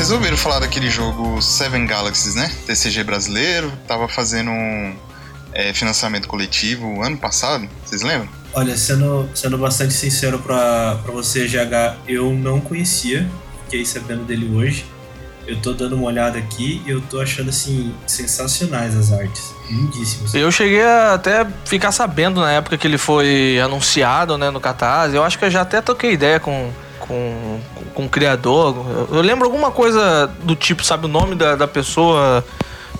[0.00, 2.50] vocês ouviram falar daquele jogo Seven Galaxies, né?
[2.66, 4.96] TCG brasileiro, tava fazendo um
[5.52, 8.26] é, financiamento coletivo ano passado, vocês lembram?
[8.54, 13.28] Olha, sendo, sendo bastante sincero pra, pra você, GH, eu não conhecia,
[13.64, 14.86] fiquei sabendo dele hoje.
[15.46, 19.52] Eu tô dando uma olhada aqui e eu tô achando, assim, sensacionais as artes.
[19.68, 20.34] Lindíssimas.
[20.34, 25.14] Eu cheguei a até ficar sabendo na época que ele foi anunciado, né, no Catarse.
[25.14, 26.72] Eu acho que eu já até toquei ideia com,
[27.10, 27.60] com,
[27.92, 28.86] com o criador.
[28.88, 32.44] Eu, eu lembro alguma coisa do tipo, sabe, o nome da, da pessoa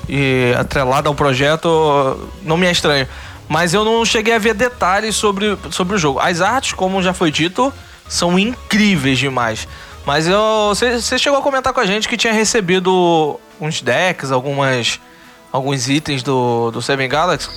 [0.08, 3.06] e atrelada ao projeto, não me é estranho.
[3.48, 6.18] Mas eu não cheguei a ver detalhes sobre, sobre o jogo.
[6.18, 7.72] As artes, como já foi dito,
[8.08, 9.68] são incríveis demais.
[10.04, 14.98] Mas você chegou a comentar com a gente que tinha recebido uns decks, algumas,
[15.52, 17.48] alguns itens do, do Seven Galaxy.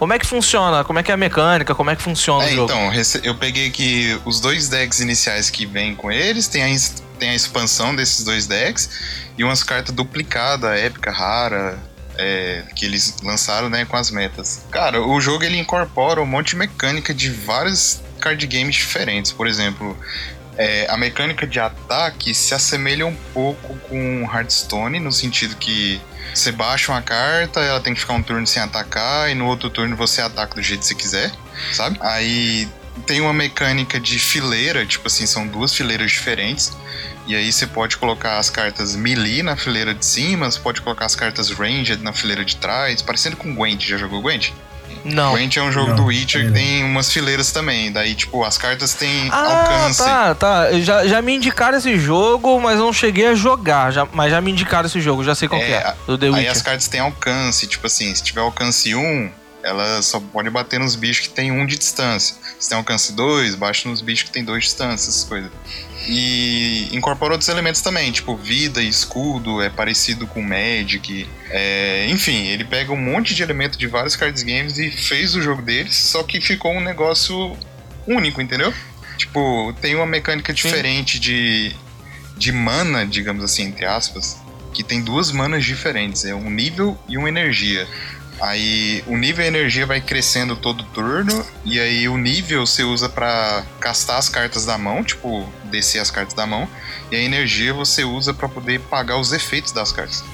[0.00, 0.82] Como é que funciona?
[0.82, 1.74] Como é que é a mecânica?
[1.74, 2.72] Como é que funciona é, o jogo?
[2.72, 6.78] Então, eu peguei aqui os dois decks iniciais que vêm com eles, tem a,
[7.18, 8.88] tem a expansão desses dois decks
[9.36, 11.78] e umas cartas duplicadas, épica, rara,
[12.16, 14.62] é, que eles lançaram né, com as metas.
[14.70, 19.32] Cara, o jogo ele incorpora um monte de mecânica de vários card games diferentes.
[19.32, 19.94] Por exemplo,
[20.56, 26.00] é, a mecânica de ataque se assemelha um pouco com Hearthstone, no sentido que
[26.34, 29.70] você baixa uma carta, ela tem que ficar um turno sem atacar, e no outro
[29.70, 31.32] turno você ataca do jeito que você quiser,
[31.72, 31.98] sabe?
[32.00, 32.68] Aí
[33.06, 36.72] tem uma mecânica de fileira, tipo assim, são duas fileiras diferentes.
[37.26, 41.06] E aí você pode colocar as cartas melee na fileira de cima, você pode colocar
[41.06, 43.86] as cartas ranged na fileira de trás, parecendo com Gwent.
[43.86, 44.52] Já jogou Gwent?
[45.04, 45.32] Não.
[45.32, 47.90] Gwent é um jogo Não, do Witcher que tem umas fileiras também.
[47.90, 49.98] Daí, tipo, as cartas têm Ah, alcance.
[50.02, 50.72] tá, tá.
[50.80, 53.90] Já, já me indicaram esse jogo, mas não cheguei a jogar.
[53.92, 55.94] Já, mas já me indicaram esse jogo, já sei qual É, que é.
[56.06, 56.50] Do The Aí Witcher.
[56.52, 59.30] as cartas têm alcance, tipo assim, se tiver alcance 1,
[59.62, 62.36] ela só pode bater nos bichos que tem 1 de distância.
[62.58, 65.50] Se tem alcance 2, baixa nos bichos que tem 2 de distância, essas coisas.
[66.08, 71.28] E incorpora outros elementos também, tipo vida e escudo, é parecido com Magic.
[71.50, 75.42] É, enfim, ele pega um monte de elementos de vários cards games e fez o
[75.42, 77.56] jogo deles, só que ficou um negócio
[78.06, 78.72] único, entendeu?
[79.16, 81.76] Tipo, tem uma mecânica diferente de,
[82.36, 84.40] de mana, digamos assim, entre aspas,
[84.72, 87.86] que tem duas manas diferentes, é um nível e uma energia.
[88.40, 92.82] Aí o nível e a energia vai crescendo todo turno, e aí o nível você
[92.82, 96.66] usa pra castar as cartas da mão, tipo, descer as cartas da mão,
[97.10, 100.24] e a energia você usa pra poder pagar os efeitos das cartas.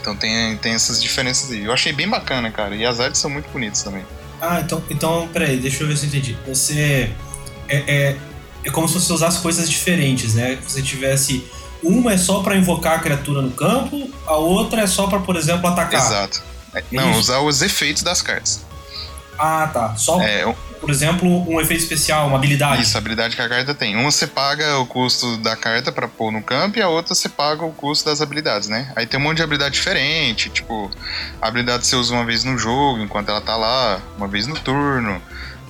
[0.00, 1.64] Então tem, tem essas diferenças aí.
[1.64, 4.04] Eu achei bem bacana, cara, e as artes são muito bonitas também.
[4.40, 6.36] Ah, então, então, peraí, deixa eu ver se eu entendi.
[6.46, 7.10] Você.
[7.68, 8.16] É, é,
[8.64, 10.58] é como se você usasse coisas diferentes, né?
[10.66, 11.44] Você tivesse.
[11.82, 15.36] Uma é só pra invocar a criatura no campo, a outra é só pra, por
[15.36, 16.00] exemplo, atacar.
[16.00, 16.42] Exato.
[16.90, 17.20] Não, Isso.
[17.20, 18.64] usar os efeitos das cartas.
[19.38, 19.96] Ah, tá.
[19.96, 20.44] Só, É,
[20.80, 22.82] por exemplo, um efeito especial, uma habilidade.
[22.82, 23.96] Isso, a habilidade que a carta tem.
[23.96, 27.28] Uma você paga o custo da carta pra pôr no campo e a outra você
[27.28, 28.92] paga o custo das habilidades, né?
[28.94, 30.90] Aí tem um monte de habilidade diferente, tipo,
[31.40, 34.54] a habilidade você usa uma vez no jogo, enquanto ela tá lá, uma vez no
[34.54, 35.20] turno.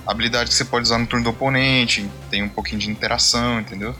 [0.05, 3.59] A habilidade que você pode usar no turno do oponente, tem um pouquinho de interação,
[3.59, 3.95] entendeu?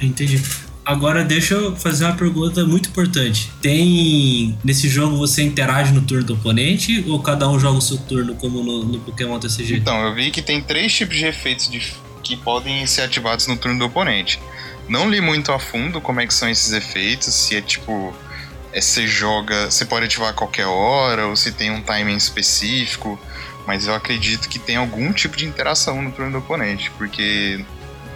[0.00, 0.42] Entendi.
[0.88, 3.52] Agora deixa eu fazer uma pergunta muito importante.
[3.60, 4.58] Tem.
[4.64, 8.34] Nesse jogo você interage no turno do oponente ou cada um joga o seu turno
[8.36, 9.76] como no, no Pokémon TCG?
[9.76, 11.92] Então, eu vi que tem três tipos de efeitos de-
[12.24, 14.40] que podem ser ativados no turno do oponente.
[14.88, 18.14] Não li muito a fundo como é que são esses efeitos, se é tipo.
[18.72, 19.70] é, você joga.
[19.70, 23.20] Você pode ativar a qualquer hora, ou se tem um timing específico.
[23.66, 27.62] Mas eu acredito que tem algum tipo de interação no turno do oponente, porque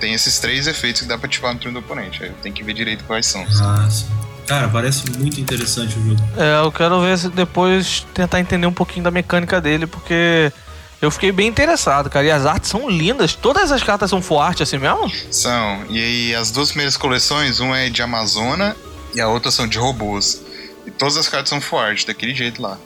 [0.03, 2.25] tem esses três efeitos que dá pra ativar no turno do oponente.
[2.25, 3.47] Aí eu tenho que ver direito quais são.
[3.61, 4.07] Ah, sim.
[4.49, 6.21] Cara, parece muito interessante o jogo.
[6.37, 10.53] É, eu quero ver se depois tentar entender um pouquinho da mecânica dele, porque
[11.01, 12.27] eu fiquei bem interessado, cara.
[12.27, 13.37] E as artes são lindas.
[13.37, 15.09] Todas as cartas são full art assim mesmo?
[15.31, 15.85] São.
[15.89, 18.75] E aí as duas primeiras coleções, uma é de Amazona
[19.15, 20.43] e a outra são de robôs.
[20.85, 22.77] E todas as cartas são full art, daquele jeito lá.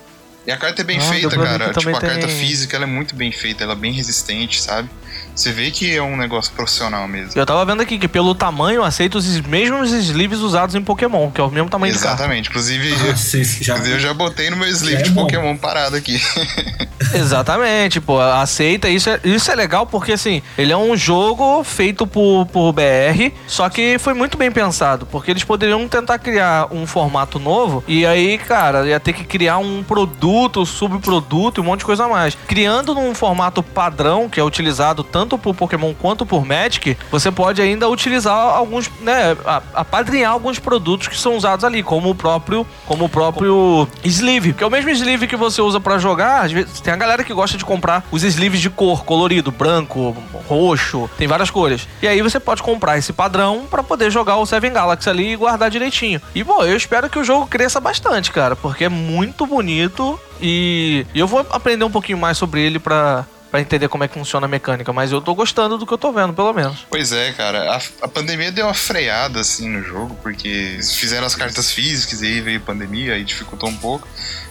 [0.47, 1.69] E a carta é bem Ah, feita, cara.
[1.73, 4.61] Tipo, a também carta tem- física ela é muito bem feita, ela é bem resistente,
[4.61, 4.91] sabe?
[5.37, 7.33] Você vê que é um negócio profissional mesmo.
[7.35, 11.41] Eu tava vendo aqui que pelo tamanho aceita os mesmos sleeves usados em Pokémon, que
[11.41, 12.23] é o mesmo tamanho de carta.
[12.23, 12.49] Exatamente.
[12.49, 13.75] Inclusive, Você já...
[13.75, 15.23] inclusive, eu já botei no meu sleeve é de bom.
[15.23, 16.19] Pokémon parado aqui.
[17.15, 18.89] Exatamente, pô, aceita.
[18.89, 23.33] Isso é, isso é legal porque, assim, ele é um jogo feito por, por BR,
[23.47, 28.07] só que foi muito bem pensado, porque eles poderiam tentar criar um formato novo e
[28.07, 32.09] aí, cara, ia ter que criar um produto, subproduto e um monte de coisa a
[32.09, 32.37] mais.
[32.47, 37.33] Criando num formato padrão, que é utilizado tanto tanto por Pokémon quanto por Magic, você
[37.33, 39.37] pode ainda utilizar alguns, né,
[39.75, 44.63] apadrinhar alguns produtos que são usados ali, como o próprio, como o próprio sleeve, que
[44.63, 46.45] é o mesmo sleeve que você usa para jogar.
[46.45, 50.17] Às vezes tem a galera que gosta de comprar os sleeves de cor, colorido, branco,
[50.49, 51.89] roxo, tem várias cores.
[52.01, 55.37] E aí você pode comprar esse padrão para poder jogar o Seven Galaxy ali e
[55.37, 56.21] guardar direitinho.
[56.35, 61.05] E bom, eu espero que o jogo cresça bastante, cara, porque é muito bonito e
[61.15, 64.47] eu vou aprender um pouquinho mais sobre ele para para entender como é que funciona
[64.47, 66.87] a mecânica, mas eu tô gostando do que eu tô vendo, pelo menos.
[66.91, 67.73] Pois é, cara.
[67.73, 72.27] A, a, pandemia deu uma freada, assim, no jogo, porque fizeram as cartas físicas e
[72.27, 74.09] aí veio pandemia e dificultou um pouco.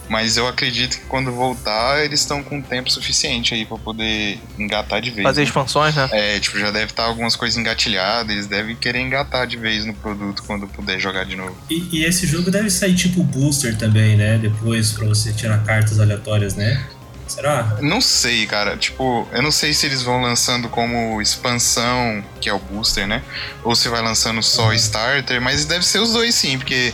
[0.08, 5.02] Mas eu acredito que quando voltar, eles estão com tempo suficiente aí para poder engatar
[5.02, 5.24] de vez.
[5.24, 5.48] Fazer né?
[5.48, 6.08] expansões, né?
[6.12, 9.94] É, tipo, já deve estar algumas coisas engatilhadas, eles devem querer engatar de vez no
[9.94, 11.58] produto quando puder jogar de novo.
[11.70, 14.38] E, e esse jogo deve sair tipo booster também, né?
[14.38, 16.86] Depois para você tirar cartas aleatórias, né?
[17.28, 17.78] Será?
[17.82, 18.78] Não sei, cara.
[18.78, 23.24] Tipo, eu não sei se eles vão lançando como expansão, que é o booster, né?
[23.64, 24.74] Ou se vai lançando só uhum.
[24.74, 26.94] starter, mas deve ser os dois sim, porque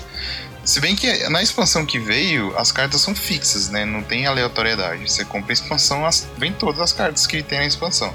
[0.64, 3.84] se bem que na expansão que veio, as cartas são fixas, né?
[3.84, 5.10] Não tem aleatoriedade.
[5.10, 8.14] Você compra a expansão, as, vem todas as cartas que tem na expansão.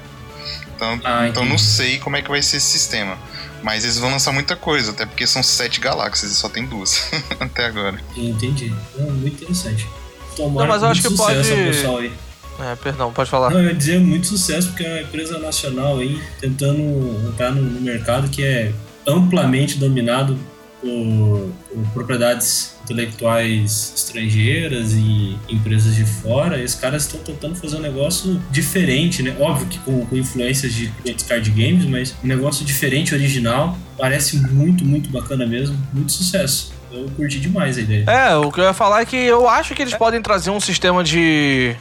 [0.74, 3.18] Então, ah, então não sei como é que vai ser esse sistema.
[3.62, 7.10] Mas eles vão lançar muita coisa, até porque são sete galáxias e só tem duas
[7.40, 7.98] até agora.
[8.14, 8.72] Entendi.
[8.96, 9.88] muito interessante.
[10.36, 11.36] Tomara não, mas eu acho que pode.
[11.36, 12.12] Pessoal aí.
[12.58, 13.50] É, perdão, pode falar.
[13.50, 17.62] Não, eu ia dizer muito sucesso, porque é uma empresa nacional aí tentando entrar no,
[17.62, 18.72] no mercado que é
[19.06, 20.38] amplamente dominado
[20.80, 27.76] por, por, propriedades intelectuais estrangeiras e empresas de fora, e os caras estão tentando fazer
[27.76, 29.36] um negócio diferente, né?
[29.38, 30.92] Óbvio que com, com influências de
[31.28, 36.72] card games, mas um negócio diferente, original, parece muito, muito bacana mesmo, muito sucesso.
[36.90, 38.04] Eu curti demais a ideia.
[38.08, 40.60] É, o que eu ia falar é que eu acho que eles podem trazer um
[40.60, 41.76] sistema de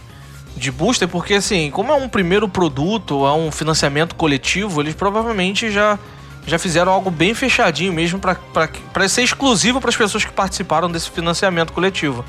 [0.55, 5.69] de booster, porque assim, como é um primeiro produto, é um financiamento coletivo, eles provavelmente
[5.69, 5.99] já
[6.47, 11.09] já fizeram algo bem fechadinho mesmo para ser exclusivo para as pessoas que participaram desse
[11.09, 12.23] financiamento coletivo.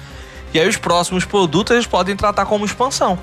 [0.54, 3.18] E aí os próximos produtos eles podem tratar como expansão.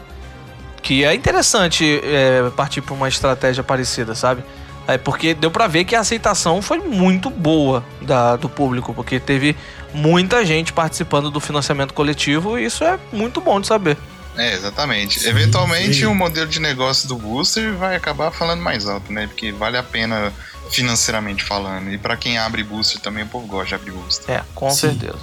[0.84, 4.44] Que é interessante é, partir para uma estratégia parecida, sabe?
[4.88, 9.20] É porque deu para ver que a aceitação foi muito boa da, do público, porque
[9.20, 9.56] teve
[9.94, 13.98] muita gente participando do financiamento coletivo e isso é muito bom de saber.
[14.38, 15.20] É, exatamente.
[15.20, 16.06] Sim, Eventualmente sim.
[16.06, 19.28] o modelo de negócio do booster vai acabar falando mais alto, né?
[19.28, 20.34] Porque vale a pena
[20.72, 21.92] financeiramente falando.
[21.92, 24.36] E para quem abre booster também, o povo gosta de abrir booster.
[24.36, 24.90] É, com sim.
[24.90, 25.20] certeza.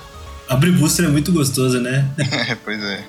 [0.48, 2.08] Abrir booster é muito gostoso, né?
[2.48, 3.04] é, pois é.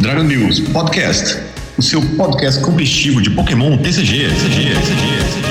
[0.00, 1.38] Dragon News Podcast,
[1.76, 4.30] o seu podcast competitivo de Pokémon TCG.
[4.30, 5.50] TCG, TCG,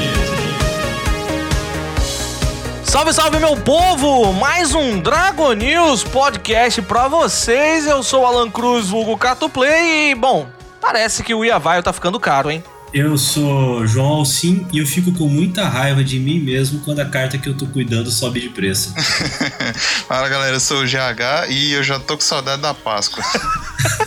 [2.84, 4.34] Salve, salve, meu povo!
[4.34, 7.86] Mais um Dragon News Podcast pra vocês.
[7.86, 10.48] Eu sou Alan Cruz, vulgo Cato Play e, bom,
[10.82, 12.64] parece que o Iavaio tá ficando caro, hein?
[12.92, 17.06] Eu sou João Alcim e eu fico com muita raiva de mim mesmo quando a
[17.06, 18.94] carta que eu tô cuidando sobe de preço.
[20.08, 23.24] Fala galera, eu sou o GH e eu já tô com saudade da Páscoa.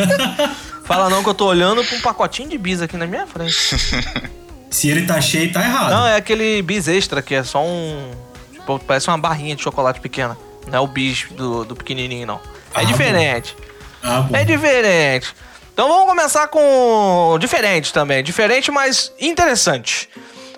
[0.85, 3.55] Fala não que eu tô olhando pra um pacotinho de bis aqui na minha frente.
[4.69, 5.91] Se ele tá cheio, tá errado.
[5.91, 8.11] Não, é aquele bis extra que é só um.
[8.53, 10.37] Tipo, parece uma barrinha de chocolate pequena.
[10.67, 12.41] Não é o bis do, do pequenininho, não.
[12.75, 13.55] É ah, diferente.
[14.03, 15.29] Ah, é diferente.
[15.73, 20.09] Então vamos começar com diferente também, diferente, mas interessante.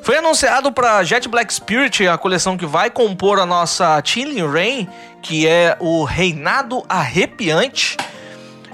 [0.03, 4.89] Foi anunciado para Jet Black Spirit, a coleção que vai compor a nossa Chilling Rain,
[5.23, 7.97] que é o Reinado Arrepiante,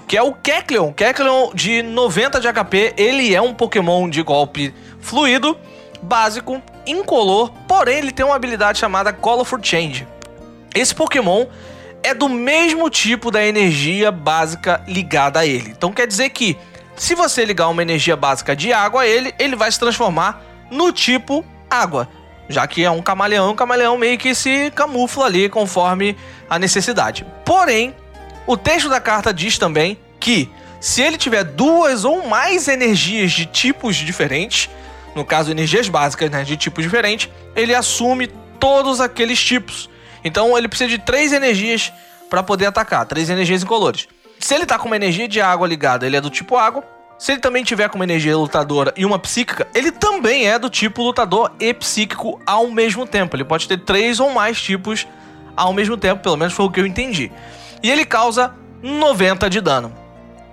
[0.08, 0.92] que é o Kecleon.
[0.94, 5.56] Kecleon de 90 de HP, ele é um Pokémon de golpe fluido,
[6.02, 10.08] básico, incolor, porém ele tem uma habilidade chamada Colorful Change.
[10.74, 11.46] Esse Pokémon
[12.02, 15.70] é do mesmo tipo da energia básica ligada a ele.
[15.70, 16.56] Então quer dizer que
[16.96, 20.92] se você ligar uma energia básica de água a ele, ele vai se transformar no
[20.92, 22.08] tipo água.
[22.48, 26.16] Já que é um camaleão, o camaleão meio que se camufla ali conforme
[26.48, 27.24] a necessidade.
[27.44, 27.94] Porém,
[28.46, 33.44] o texto da carta diz também que se ele tiver duas ou mais energias de
[33.44, 34.70] tipos diferentes,
[35.14, 38.28] no caso energias básicas né, de tipos diferentes, ele assume
[38.58, 39.89] todos aqueles tipos.
[40.24, 41.92] Então ele precisa de três energias
[42.28, 44.08] para poder atacar, três energias incolores.
[44.38, 46.82] Se ele tá com uma energia de água ligada, ele é do tipo água.
[47.18, 50.70] Se ele também tiver com uma energia lutadora e uma psíquica, ele também é do
[50.70, 53.36] tipo lutador e psíquico ao mesmo tempo.
[53.36, 55.06] Ele pode ter três ou mais tipos
[55.54, 57.30] ao mesmo tempo, pelo menos foi o que eu entendi.
[57.82, 59.94] E ele causa 90 de dano.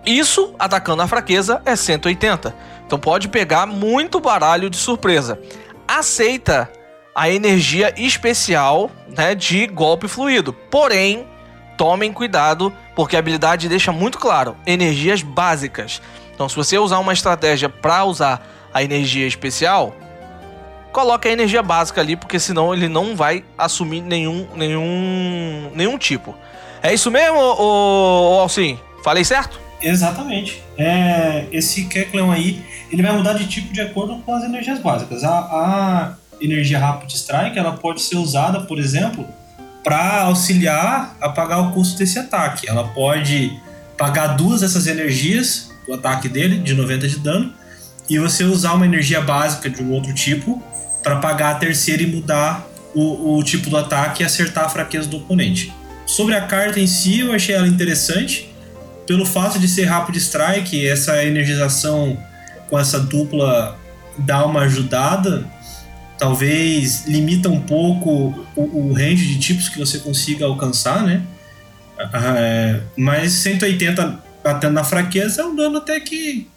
[0.06, 2.54] Isso, atacando a fraqueza, é 180.
[2.86, 5.40] Então pode pegar muito baralho de surpresa.
[5.88, 6.70] Aceita
[7.18, 10.54] a energia especial né, de golpe fluido.
[10.54, 11.26] Porém,
[11.76, 16.00] tomem cuidado, porque a habilidade deixa muito claro: energias básicas.
[16.36, 19.96] Então, se você usar uma estratégia para usar a energia especial,
[20.94, 26.36] coloque a energia básica ali, porque senão ele não vai assumir nenhum, nenhum, nenhum tipo.
[26.84, 28.78] É isso mesmo, ô, Alcim?
[29.04, 29.60] Falei certo?
[29.82, 30.62] Exatamente.
[30.78, 35.24] É, esse Kecleon aí, ele vai mudar de tipo de acordo com as energias básicas.
[35.24, 39.28] A, a energia Rapid Strike, ela pode ser usada, por exemplo,
[39.84, 42.70] para auxiliar a pagar o custo desse ataque.
[42.70, 43.52] Ela pode
[43.98, 47.54] pagar duas dessas energias, o ataque dele, de 90 de dano,
[48.10, 50.62] e você usar uma energia básica de um outro tipo
[51.04, 55.08] para pagar a terceira e mudar o, o, tipo do ataque e acertar a fraqueza
[55.08, 55.74] do oponente.
[56.06, 58.50] Sobre a carta em si, eu achei ela interessante
[59.08, 62.18] pelo fato de ser Rapid Strike, essa energização
[62.70, 63.80] com essa dupla
[64.18, 65.46] dá uma ajudada,
[66.18, 71.22] talvez limita um pouco o, o range de tipos que você consiga alcançar, né?
[72.14, 76.48] É, mas 180 batendo na fraqueza é um dano até que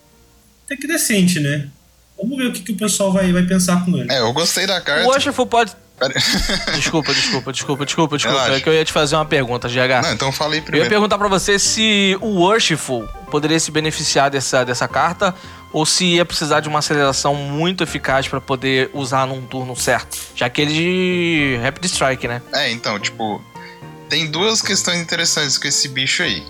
[0.64, 1.68] até que decente, né?
[2.16, 4.12] Vamos ver o que, que o pessoal vai, vai pensar com ele.
[4.12, 5.06] É, eu gostei da carta.
[5.06, 5.72] O Urshifu pode.
[6.76, 8.38] desculpa, desculpa, desculpa, desculpa, desculpa.
[8.38, 8.56] Relaxa.
[8.56, 10.02] É que eu ia te fazer uma pergunta, GH.
[10.02, 10.84] Não, então falei primeiro.
[10.84, 15.34] Eu ia perguntar pra você se o Worshipful poderia se beneficiar dessa, dessa carta
[15.72, 20.18] ou se ia precisar de uma aceleração muito eficaz para poder usar num turno certo.
[20.34, 22.42] Já que ele de Rapid Strike, né?
[22.52, 23.42] É, então, tipo,
[24.08, 26.42] tem duas questões interessantes com esse bicho aí.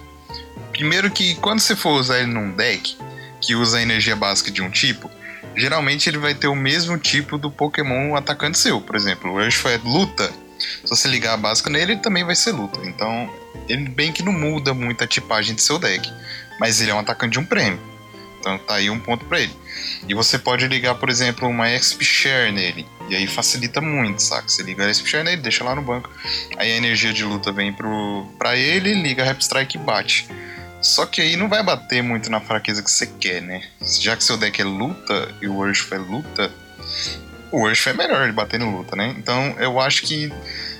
[0.72, 2.96] Primeiro que quando você for usar ele num deck
[3.40, 5.10] que usa a energia básica de um tipo,
[5.54, 8.80] geralmente ele vai ter o mesmo tipo do Pokémon atacante seu.
[8.80, 10.30] Por exemplo, o Urshifu é luta.
[10.58, 12.80] Se você ligar a básica nele, ele também vai ser luta.
[12.84, 13.30] Então,
[13.68, 16.10] ele bem que não muda muito a tipagem do seu deck.
[16.58, 17.89] Mas ele é um atacante de um prêmio.
[18.40, 19.54] Então tá aí um ponto para ele.
[20.08, 22.86] E você pode ligar, por exemplo, uma XP Share nele.
[23.08, 24.48] E aí facilita muito, saca?
[24.48, 26.10] Você liga a XP Share nele, deixa lá no banco.
[26.56, 30.26] Aí a energia de luta vem pro, pra ele, liga a Rap Strike e bate.
[30.80, 33.62] Só que aí não vai bater muito na fraqueza que você quer, né?
[33.82, 36.50] Já que seu deck é luta e o Urshifu é luta,
[37.52, 39.14] o Urshifu é melhor de bater no luta, né?
[39.18, 40.32] Então eu acho que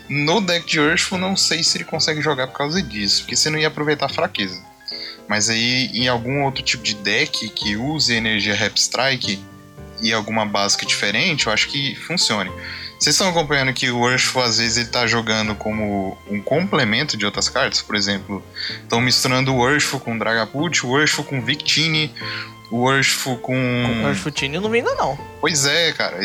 [0.09, 3.50] no deck de Urshifu não sei se ele consegue jogar por causa disso, porque você
[3.50, 4.59] não ia aproveitar a fraqueza.
[5.30, 9.38] Mas aí em algum outro tipo de deck que use energia Rap Strike
[10.02, 12.50] e alguma básica diferente, eu acho que funcione.
[12.99, 17.25] Vocês estão acompanhando que o Urshifu, às vezes, ele tá jogando como um complemento de
[17.25, 17.80] outras cartas?
[17.80, 18.44] Por exemplo,
[18.82, 22.12] estão misturando o Urshifu com Dragapult, o Urshifu com Victini,
[22.68, 23.54] o Urshifu com...
[23.54, 25.16] O Urshifu eu não vi ainda não.
[25.40, 26.18] Pois é, cara.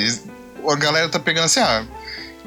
[0.67, 1.85] A galera tá pegando assim, ah,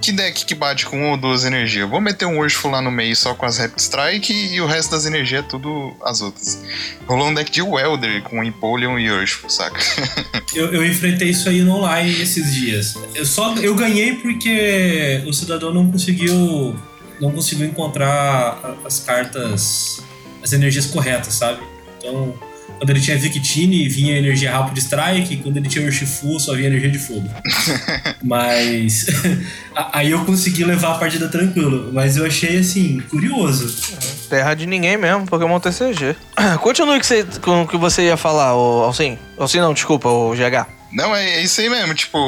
[0.00, 1.88] que deck que bate com uma ou duas energias?
[1.88, 4.92] Vou meter um Urshifu lá no meio só com as Rapid Strike e o resto
[4.92, 6.62] das energias é tudo as outras.
[7.06, 9.78] Rolou um deck de Welder com Empoleon e Urshifu, saca?
[10.54, 12.94] eu, eu enfrentei isso aí no online esses dias.
[13.14, 16.76] Eu só eu ganhei porque o cidadão não conseguiu
[17.20, 20.00] não conseguiu encontrar as cartas,
[20.42, 21.60] as energias corretas, sabe?
[21.98, 22.34] Então
[22.78, 25.36] quando ele tinha Victini, vinha energia Rapid Strike.
[25.38, 27.28] Quando ele tinha Urshifu, só vinha energia de fogo.
[28.22, 29.06] Mas.
[29.92, 31.90] aí eu consegui levar a partida tranquilo.
[31.92, 33.96] Mas eu achei, assim, curioso.
[34.30, 36.16] Terra de ninguém mesmo, Pokémon TCG.
[36.62, 37.00] Continue
[37.42, 39.18] com o que você ia falar, Alcim.
[39.36, 40.66] Alcim não, desculpa, o GH.
[40.92, 41.94] Não, é isso aí mesmo.
[41.94, 42.18] Tipo,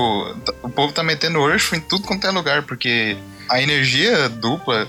[0.62, 3.16] o povo tá metendo Urshifu em tudo quanto é lugar, porque
[3.48, 4.88] a energia dupla,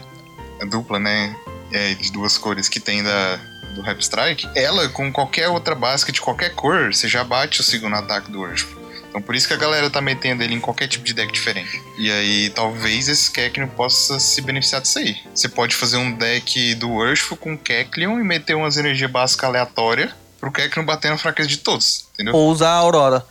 [0.70, 1.36] dupla, né?
[1.72, 3.40] É, de duas cores que tem da,
[3.72, 7.64] do Rap Strike, ela com qualquer outra básica de qualquer cor, você já bate o
[7.64, 8.80] segundo ataque do Urshifu.
[9.10, 11.82] Então por isso que a galera tá metendo ele em qualquer tipo de deck diferente.
[11.98, 15.18] E aí talvez esse Kecleon possa se beneficiar disso aí.
[15.36, 20.12] Você pode fazer um deck do Urshifu com Kecleon e meter umas energias básicas aleatórias
[20.40, 22.34] pro Kecleon bater na fraqueza de todos, entendeu?
[22.34, 23.26] Ou usar a Aurora.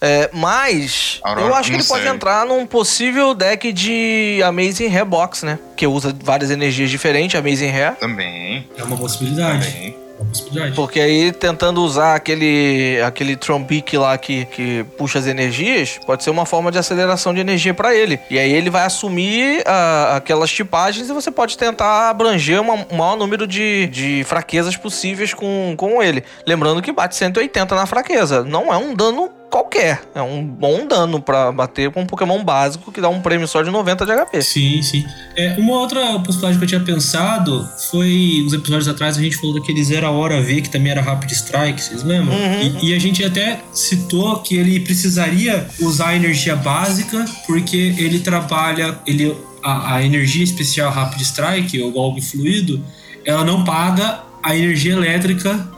[0.00, 1.96] É, mas Aurora, eu acho que ele sei.
[1.96, 5.58] pode entrar num possível deck de Amazing Hair Box, né?
[5.76, 7.96] Que usa várias energias diferentes, Amazing Hair.
[7.96, 8.66] Também.
[8.78, 9.66] É uma possibilidade.
[9.66, 9.96] Também.
[10.18, 10.74] É uma possibilidade.
[10.74, 16.30] Porque aí, tentando usar aquele, aquele Trompic lá que, que puxa as energias, pode ser
[16.30, 18.18] uma forma de aceleração de energia para ele.
[18.30, 22.96] E aí ele vai assumir uh, aquelas tipagens e você pode tentar abranger uma, um
[22.96, 26.24] maior número de, de fraquezas possíveis com, com ele.
[26.46, 28.42] Lembrando que bate 180 na fraqueza.
[28.44, 30.02] Não é um dano qualquer.
[30.14, 33.62] É um bom dano para bater com um Pokémon básico que dá um prêmio só
[33.62, 34.42] de 90 de HP.
[34.42, 35.04] Sim, sim.
[35.36, 39.58] É, uma outra possibilidade que eu tinha pensado foi, uns episódios atrás, a gente falou
[39.58, 42.34] daquele Zero Hora V, que também era Rapid Strike, vocês lembram?
[42.34, 42.78] Uhum.
[42.80, 48.20] E, e, a gente até citou que ele precisaria usar a energia básica, porque ele
[48.20, 52.82] trabalha, ele, a, a energia especial Rapid Strike, ou golpe fluido,
[53.24, 55.68] ela não paga a energia elétrica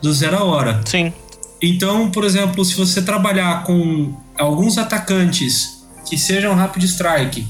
[0.00, 0.80] do zero a hora.
[0.84, 1.12] Sim.
[1.60, 7.46] Então, por exemplo, se você trabalhar com alguns atacantes que sejam rapid strike,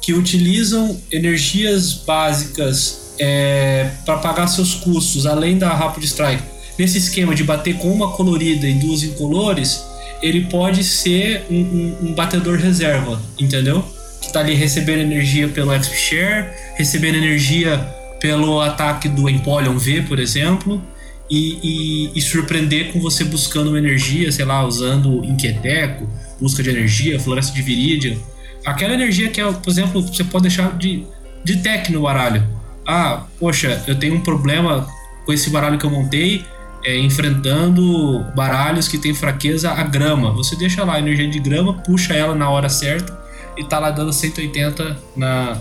[0.00, 6.42] que utilizam energias básicas é, para pagar seus custos, além da rapid strike,
[6.78, 9.84] nesse esquema de bater com uma colorida e duas incolores,
[10.22, 13.84] ele pode ser um, um, um batedor reserva, entendeu?
[14.20, 16.46] Que tá ali recebendo energia pelo XP Share,
[16.76, 17.78] recebendo energia
[18.20, 20.82] pelo ataque do Empoleon V, por exemplo,
[21.30, 26.08] e, e, e, surpreender com você buscando uma energia, sei lá, usando Inquieteco,
[26.40, 28.16] busca de energia, Floresta de Viridian.
[28.64, 31.04] Aquela energia que, é, por exemplo, você pode deixar de,
[31.44, 32.42] de tech no baralho.
[32.86, 34.86] Ah, poxa, eu tenho um problema
[35.26, 36.44] com esse baralho que eu montei,
[36.84, 40.32] é, enfrentando baralhos que tem fraqueza a grama.
[40.32, 43.18] Você deixa lá a energia de grama, puxa ela na hora certa
[43.56, 45.58] e tá lá dando 180 na,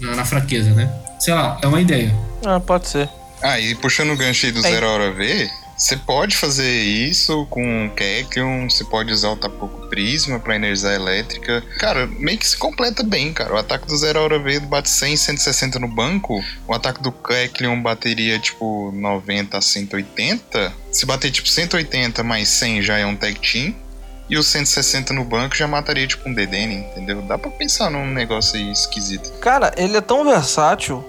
[0.00, 0.92] na, na fraqueza, né?
[1.20, 2.14] Sei lá, é uma ideia.
[2.44, 3.08] Ah, pode ser.
[3.44, 7.90] Ah, e puxando o gancho aí do Zero Hora V, você pode fazer isso com
[7.90, 11.62] Kekleon, você pode usar o Tapuco Prisma para energizar elétrica.
[11.78, 13.52] Cara, meio que se completa bem, cara.
[13.52, 16.42] O ataque do Zero Hora V bate 100, 160 no banco.
[16.66, 20.72] O ataque do Kekleon bateria tipo 90 a 180.
[20.90, 23.74] Se bater tipo 180 mais 100 já é um tag team.
[24.30, 27.20] E o 160 no banco já mataria tipo um DDN, entendeu?
[27.20, 29.30] Dá pra pensar num negócio aí esquisito.
[29.40, 31.04] Cara, ele é tão versátil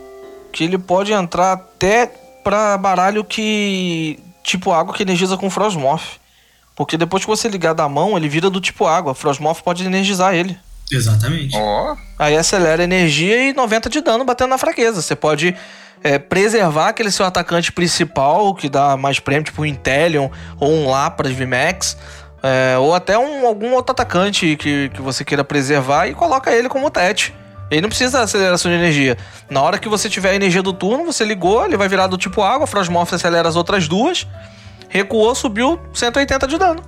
[0.52, 2.12] que ele pode entrar até
[2.46, 4.20] pra baralho que.
[4.44, 6.20] Tipo água que energiza com Frostmoth.
[6.76, 9.16] Porque depois que você ligar da mão, ele vira do tipo água.
[9.16, 10.56] Frostmoth pode energizar ele.
[10.92, 11.58] Exatamente.
[11.58, 15.02] Ó, oh, Aí acelera a energia e 90 de dano batendo na fraqueza.
[15.02, 15.56] Você pode
[16.04, 20.88] é, preservar aquele seu atacante principal, que dá mais prêmio, tipo um Intellion ou um
[20.88, 21.98] Lapras VMAX.
[22.44, 26.70] É, ou até um, algum outro atacante que, que você queira preservar e coloca ele
[26.70, 27.34] como tete.
[27.72, 29.18] Ele não precisa da aceleração de energia.
[29.50, 32.18] Na hora que você tiver a energia do turno, você ligou, ele vai virar do
[32.18, 34.28] tipo água, Frostmoth acelera as outras duas,
[34.88, 36.84] recuou, subiu 180 de dano.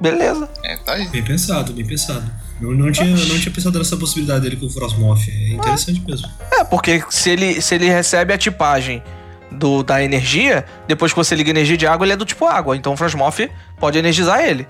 [0.00, 0.48] Beleza.
[0.62, 1.08] é, tá aí.
[1.08, 2.30] Bem pensado, bem pensado.
[2.60, 5.28] Eu não tinha, eu não tinha pensado nessa possibilidade dele com o Frostmoth.
[5.28, 6.28] É interessante mesmo.
[6.52, 9.02] É, porque se ele, se ele recebe a tipagem
[9.50, 12.76] do, da energia, depois que você liga energia de água, ele é do tipo água.
[12.76, 14.66] Então o Frostmoth pode energizar ele.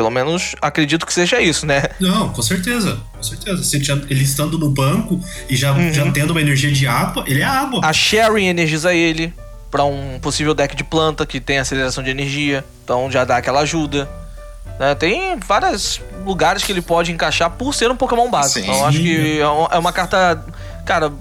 [0.00, 1.82] Pelo menos acredito que seja isso, né?
[2.00, 2.98] Não, com certeza.
[3.14, 3.62] Com certeza.
[3.62, 5.92] Se ele, já- ele estando no banco e já, Uhum.
[5.92, 7.82] já tendo uma energia de água, ele é água.
[7.84, 9.30] A Sharing energiza ele
[9.70, 12.64] pra um possível deck de planta que tem aceleração de energia.
[12.82, 14.08] Então já dá aquela ajuda.
[14.78, 14.94] né?
[14.94, 18.60] Tem vários lugares que ele pode encaixar por ser um Pokémon básico.
[18.60, 18.64] Sim.
[18.64, 20.42] Então eu acho que é é uma carta,
[20.86, 21.12] cara,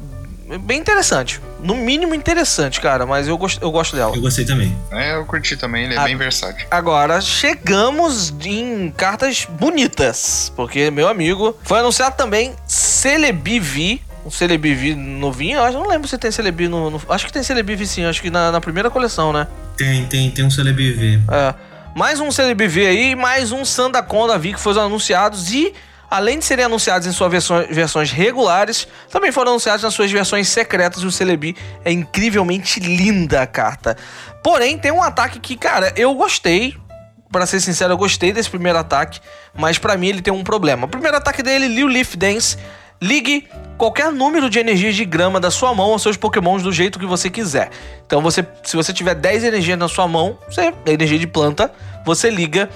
[0.57, 1.39] bem interessante.
[1.61, 4.15] No mínimo interessante, cara, mas eu gosto, eu gosto dela.
[4.15, 4.75] Eu gostei também.
[4.91, 6.03] É, eu curti também, ele é Ah.
[6.05, 6.65] bem versátil.
[6.71, 14.73] Agora chegamos em cartas bonitas, porque meu amigo foi anunciado também Celebi V, um Celebi
[14.73, 15.57] V novinho.
[15.57, 18.05] Eu acho- não lembro se tem Celebi no, no- acho que tem Celebi V sim,
[18.05, 19.47] acho que na, na primeira coleção, né?
[19.77, 21.19] Tem, tem, tem um CLBV.
[21.31, 21.53] É.
[21.95, 25.73] Mais um Celebi V aí, mais um Sandaconda V que foram anunciados e
[26.09, 27.31] além de serem anunciados em suas
[27.69, 33.41] versões, regulares, também foram anunciados nas suas versões secretas e o Celebi é incrivelmente linda
[33.41, 33.95] a carta.
[34.43, 36.75] Porém, tem um ataque que, cara, eu gostei.
[37.31, 39.19] Pra ser sincero, eu gostei desse primeiro ataque,
[39.53, 40.87] mas pra mim ele tem um problema.
[40.87, 42.57] O primeiro ataque dele, Liu Leaf Dance,
[42.99, 46.97] ligue qualquer número de energias de grama da sua mão aos seus pokémons do jeito
[46.97, 47.69] que você quiser.
[48.03, 51.71] Então, você, se você tiver 10 energias na sua mão, você, energia de planta,
[52.03, 52.67] você liga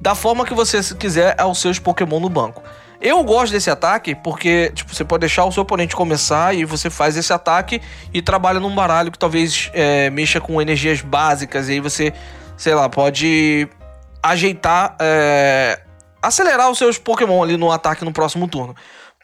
[0.00, 2.62] da forma que você quiser aos seus pokémon no banco.
[3.00, 6.90] Eu gosto desse ataque porque, tipo, você pode deixar o seu oponente começar e você
[6.90, 7.80] faz esse ataque
[8.12, 12.12] e trabalha num baralho que talvez é, mexa com energias básicas e aí você,
[12.56, 13.68] sei lá, pode
[14.20, 15.80] ajeitar, é,
[16.20, 18.74] acelerar os seus Pokémon ali no ataque no próximo turno.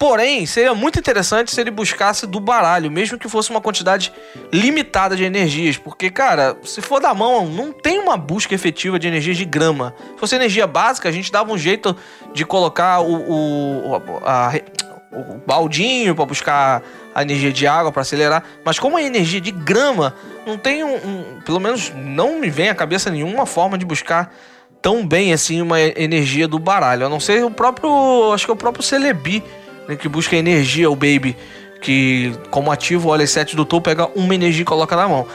[0.04, 4.12] Porém, seria muito interessante se ele buscasse do baralho, mesmo que fosse uma quantidade
[4.52, 5.78] limitada de energias.
[5.78, 9.94] Porque, cara, se for da mão, não tem uma busca efetiva de energias de grama.
[10.12, 11.96] Se fosse energia básica, a gente dava um jeito
[12.34, 14.52] de colocar o, o, a-
[15.10, 16.82] o baldinho para buscar
[17.14, 18.44] a energia de água para acelerar.
[18.62, 20.14] Mas como é energia de grama,
[20.46, 24.30] não tem um, um- Pelo menos não me vem à cabeça nenhuma forma de buscar
[24.82, 27.06] tão bem assim uma energia do baralho.
[27.06, 28.34] A não ser o próprio.
[28.34, 29.42] Acho que é o próprio Celebi,
[29.88, 31.36] né, que busca energia, o Baby.
[31.80, 35.26] Que, como ativo, olha 7 do topo, pega uma energia e coloca na mão.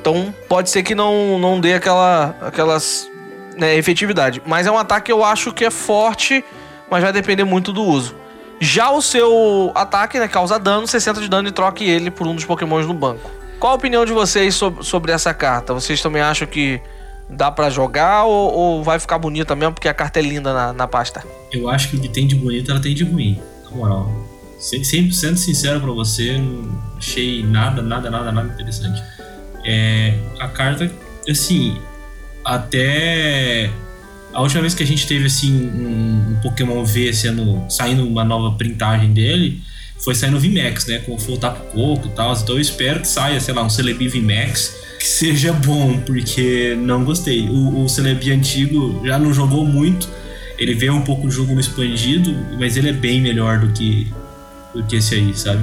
[0.00, 3.08] Então pode ser que não, não dê aquela aquelas
[3.56, 4.40] né, efetividade.
[4.46, 6.44] Mas é um ataque que eu acho que é forte,
[6.90, 8.14] mas vai depender muito do uso.
[8.60, 12.34] Já o seu ataque, né, causa dano, 60 de dano e troque ele por um
[12.36, 13.28] dos pokémons no banco.
[13.58, 15.74] Qual a opinião de vocês sob- sobre essa carta?
[15.74, 16.80] Vocês também acham que
[17.28, 20.72] dá pra jogar ou, ou vai ficar bonita mesmo porque a carta é linda na,
[20.72, 21.24] na pasta?
[21.50, 23.40] Eu acho que o que tem de bonito, ela tem de ruim.
[23.76, 24.10] Moral.
[24.58, 29.02] Se- Sempre sendo sincero pra você, não achei nada, nada, nada, nada interessante.
[29.64, 30.90] É, a carta
[31.28, 31.76] assim,
[32.44, 33.70] até
[34.32, 38.24] a última vez que a gente teve assim um, um Pokémon V sendo saindo uma
[38.24, 39.60] nova printagem dele,
[39.98, 40.98] foi saindo o VMAX, né?
[40.98, 42.32] Com o Tapu e tal.
[42.34, 47.04] Então eu espero que saia, sei lá, um Celebi VMAX que seja bom, porque não
[47.04, 47.48] gostei.
[47.48, 50.08] O, o Celebi antigo já não jogou muito.
[50.58, 54.12] Ele vê um pouco o jogo no expandido, mas ele é bem melhor do que,
[54.74, 55.62] do que esse aí, sabe?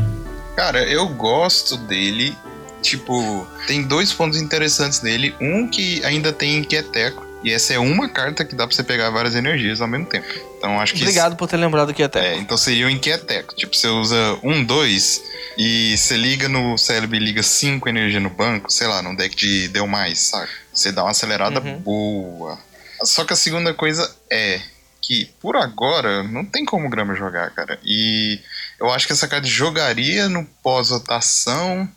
[0.56, 2.36] Cara, eu gosto dele.
[2.82, 5.36] Tipo, tem dois pontos interessantes dele.
[5.40, 7.28] Um que ainda tem Inquieteco.
[7.44, 10.28] E essa é uma carta que dá pra você pegar várias energias ao mesmo tempo.
[10.58, 11.02] Então acho que.
[11.04, 12.34] Obrigado por ter lembrado que até.
[12.34, 13.56] É, então seria o Inquieteco.
[13.56, 15.24] Tipo, você usa um, dois
[15.58, 19.36] e você liga no cérebro e liga cinco energia no banco, sei lá, num deck
[19.36, 20.50] de deu mais, sabe?
[20.74, 21.80] Você dá uma acelerada Uhum.
[21.80, 22.60] boa.
[23.04, 24.60] Só que a segunda coisa é
[25.02, 27.80] que, por agora, não tem como o Grama jogar, cara.
[27.84, 28.40] E
[28.80, 31.90] eu acho que essa carta jogaria no pós-rotação,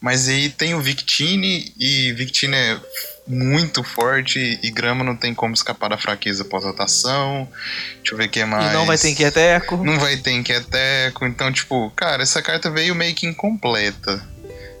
[0.00, 2.80] mas aí tem o Victini, e Victini é
[3.26, 7.48] muito forte, e Grama não tem como escapar da fraqueza pós-rotação.
[7.96, 8.70] Deixa eu ver o que mais.
[8.70, 9.76] E não vai ter Inquieteco.
[9.84, 11.26] Não vai ter Inquieteco.
[11.26, 14.26] Então, tipo, cara, essa carta veio meio que incompleta.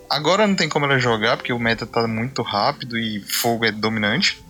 [0.08, 3.70] Agora não tem como ela jogar, porque o meta tá muito rápido e fogo é
[3.70, 4.42] dominante.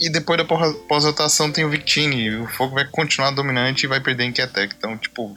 [0.00, 2.34] E depois da pós-rotação tem o Victini.
[2.36, 4.74] O fogo vai continuar dominante e vai perder Inquieteco.
[4.76, 5.36] Então, tipo,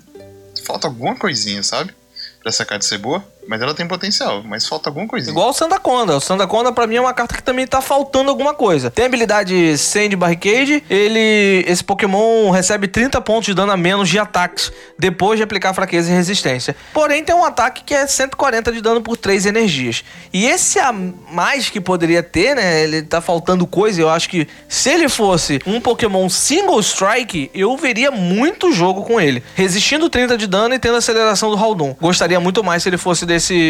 [0.66, 1.94] falta alguma coisinha, sabe?
[2.40, 3.24] Pra essa carta ser boa.
[3.48, 5.32] Mas ela tem potencial, mas falta alguma coisinha.
[5.32, 6.18] Igual o Sandaconda.
[6.18, 8.92] O Sandaconda, pra mim, é uma carta que também tá faltando alguma coisa.
[8.92, 10.84] Tem a habilidade Sand Barricade.
[10.90, 11.64] Ele.
[11.68, 16.12] Esse Pokémon recebe 30 pontos de dano a menos de ataques depois de aplicar fraqueza
[16.12, 16.76] e resistência.
[16.94, 20.04] Porém, tem um ataque que é 140 de dano por 3 energias.
[20.34, 22.84] E esse a mais que poderia ter, né?
[22.84, 24.02] Ele tá faltando coisa.
[24.02, 29.20] Eu acho que se ele fosse um Pokémon Single Strike, eu veria muito jogo com
[29.22, 29.42] ele.
[29.56, 31.96] Resistindo 30 de dano e tendo aceleração do Haldon.
[32.00, 33.26] Gostaria muito mais se ele fosse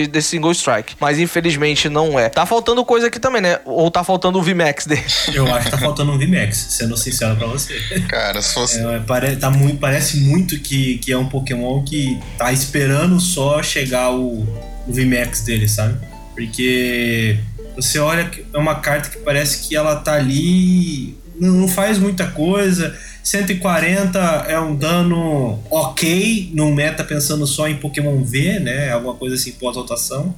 [0.08, 0.96] desse Single Strike.
[1.00, 2.30] Mas infelizmente não é.
[2.30, 3.60] Tá faltando coisa aqui também, né?
[3.66, 5.04] Ou tá faltando o VMAX dele.
[5.34, 7.80] Eu acho que tá faltando um VMAX, sendo sincero pra você.
[8.08, 8.80] Cara, se fosse.
[8.80, 13.62] É, pare- tá muito, parece muito que, que é um Pokémon que tá esperando só
[13.62, 14.42] chegar o,
[14.88, 15.98] o VMAX dele, sabe?
[16.36, 17.40] Porque
[17.76, 21.98] você olha, que é uma carta que parece que ela tá ali, não não faz
[22.00, 22.96] muita coisa.
[23.28, 28.90] 140 é um dano ok num meta pensando só em Pokémon V, né?
[28.92, 30.34] Alguma coisa assim pós-rotação.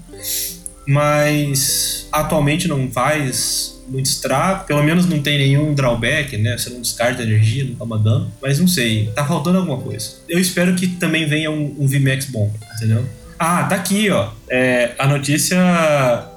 [0.88, 4.66] Mas atualmente não faz muito estrago.
[4.66, 6.58] Pelo menos não tem nenhum drawback, né?
[6.58, 8.32] Você não descarta energia, não toma dano.
[8.42, 10.14] Mas não sei, tá faltando alguma coisa.
[10.28, 13.06] Eu espero que também venha um, um VMAX bom, entendeu?
[13.40, 14.32] Ah, tá aqui, ó.
[14.50, 15.58] É, a notícia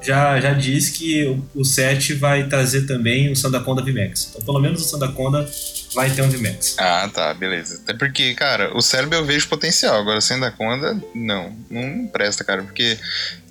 [0.01, 4.29] já, já diz que o, o set vai trazer também o Sandaconda VMAX.
[4.29, 5.45] Então, pelo menos o Sandaconda
[5.93, 6.77] vai ter um VMAX.
[6.79, 7.81] Ah, tá, beleza.
[7.83, 9.99] Até porque, cara, o cérebro eu vejo potencial.
[9.99, 11.53] Agora, sem da conta, não.
[11.69, 12.63] Não presta, cara.
[12.63, 12.97] Porque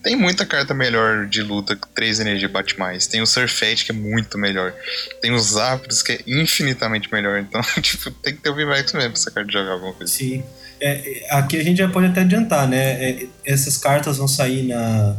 [0.03, 3.07] tem muita carta melhor de luta, que 3 energia bate mais.
[3.07, 4.73] Tem o Surfeit, que é muito melhor.
[5.21, 7.39] Tem os Zapdos, que é infinitamente melhor.
[7.39, 10.11] Então, tipo, tem que ter o VMAX mesmo pra essa carta jogar alguma coisa.
[10.11, 10.43] Sim.
[10.85, 12.79] É, é, aqui a gente já pode até adiantar, né?
[12.79, 15.17] É, essas cartas vão sair na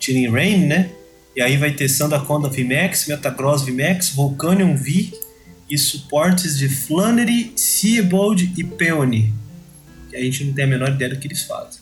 [0.00, 0.90] Turing Rain, né?
[1.36, 5.12] E aí vai ter Sandaconda VMAX, Metagross VMAX, Volcanion V
[5.70, 9.32] e suportes de Flannery, Seabold e Peony.
[10.10, 11.80] Que a gente não tem a menor ideia do que eles fazem.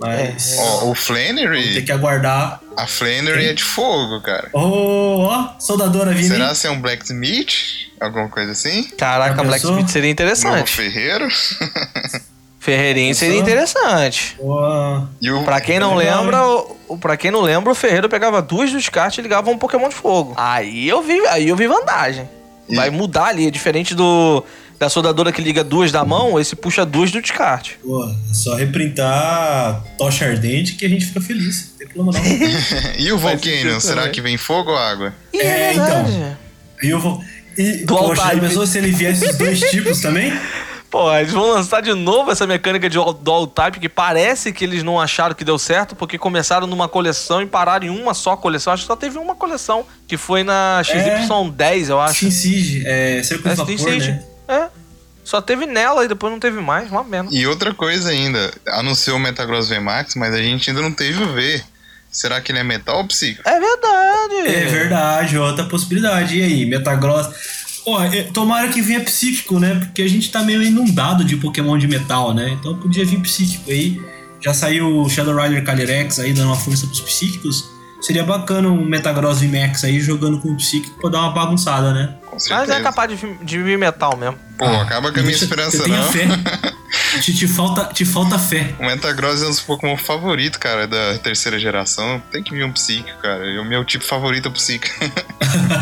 [0.00, 2.62] Mas Ó, o Flannery, que aguardar.
[2.74, 4.48] a Flannery é de fogo, cara.
[4.54, 6.28] Oh, ó, soldadora vindo.
[6.28, 6.54] Será hein?
[6.54, 7.90] se é um Blacksmith?
[8.00, 8.84] Alguma coisa assim?
[8.96, 9.44] Caraca?
[9.44, 10.70] Blacksmith seria Novo interessante.
[10.70, 11.28] Ferreiro?
[12.60, 14.36] Ferreirinho seria interessante.
[14.38, 15.42] O...
[15.44, 18.40] Pra quem É não legal, lembra, o, o- pra quem não lembra, o Ferreiro pegava
[18.42, 20.34] duas do descarte e ligava um Pokémon de fogo.
[20.36, 22.28] Aí eu vi, aí eu vi vantagem.
[22.68, 24.44] E- Vai mudar ali, é diferente do
[24.78, 27.78] da soldadora que liga duas da mão, esse puxa duas do descarte.
[27.84, 31.72] pô, é só reprintar Tocha Ardente que a gente fica feliz.
[31.72, 32.96] Não tem problema não.
[32.98, 35.12] E o Volcano, será que vem fogo ou água?
[35.34, 36.36] Ih, É, verdade.
[36.82, 37.22] E eu vou.
[37.58, 40.32] E, Dual poxa, já pensou se ele viesse os dois tipos também?
[40.90, 44.82] Pô, eles vão lançar de novo essa mecânica de dual type que parece que eles
[44.82, 48.72] não acharam que deu certo porque começaram numa coleção e pararam em uma só coleção.
[48.72, 52.18] Acho que só teve uma coleção que foi na XY10, eu acho.
[52.18, 54.24] Sin Siege, é, Círculo É, né?
[54.48, 54.68] É.
[55.22, 57.28] Só teve nela e depois não teve mais, uma pena.
[57.30, 61.32] E outra coisa ainda, anunciou o Metagross VMAX, mas a gente ainda não teve o
[61.32, 61.62] V.
[62.10, 63.48] Será que ele é metal ou psíquico?
[63.48, 64.48] É verdade.
[64.48, 66.36] É verdade, outra possibilidade.
[66.36, 67.28] E aí, Metagross?
[67.90, 69.74] Ó, é, tomara que venha psíquico, né?
[69.74, 72.56] Porque a gente tá meio inundado de Pokémon de metal, né?
[72.58, 74.00] Então podia vir psíquico aí.
[74.40, 77.70] Já saiu o Shadow Rider Calyrex aí dando uma força pros psíquicos.
[78.00, 82.14] Seria bacana um Metagross VMAX aí jogando com o psíquico pra dar uma bagunçada, né?
[82.24, 84.38] Com Mas é capaz de, de vir metal mesmo.
[84.56, 86.02] Pô, acaba com a minha esperança não.
[86.04, 86.26] fé.
[87.20, 88.72] Te, te falta, te falta fé.
[88.78, 92.22] O Metagross é um dos Pokémon favoritos, cara, da terceira geração.
[92.30, 93.44] Tem que vir um psíquico, cara.
[93.46, 94.94] E o meu tipo favorito é o psíquico.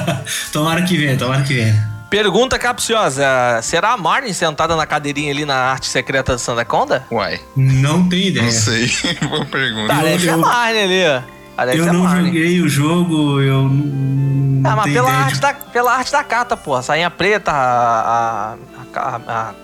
[0.53, 1.98] tomara que venha, tomara que venha.
[2.11, 3.27] Pergunta capciosa:
[3.63, 7.05] será a Marnie sentada na cadeirinha ali na arte secreta do Sandaconda?
[7.11, 8.45] Uai, Não tenho ideia.
[8.47, 8.91] não sei.
[9.29, 9.95] Boa pergunta.
[9.95, 11.23] Tá, deve ser a eu- Marnie ali, ó.
[11.57, 15.53] Ah, deve Eu não joguei o jogo, eu não, Ah, mas pela arte, de- da,
[15.55, 16.81] pela arte da cata, pô.
[16.81, 18.55] Sainha preta, a,
[18.95, 19.55] a, a, a-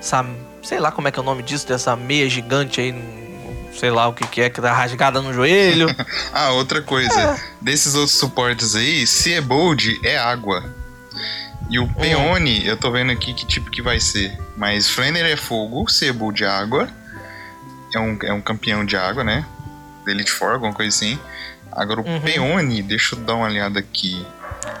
[0.00, 0.26] essa,
[0.62, 3.88] sei lá como é que é o nome disso, dessa meia gigante aí, não sei
[3.90, 5.86] lá o que que é, que tá rasgada no joelho.
[6.34, 7.40] Ah, outra coisa.
[7.60, 10.64] Desses outros suportes aí, Seabold é água.
[11.70, 14.36] E o Peony, eu tô vendo aqui que tipo que vai ser.
[14.56, 16.88] Mas Flanner é fogo, Seabold é água.
[17.94, 19.44] É um, é um campeão de água, né?
[20.06, 21.18] Elite Four, alguma coisa assim.
[21.72, 22.20] Agora o Uhum.
[22.20, 24.24] Peony, deixa eu dar uma olhada aqui.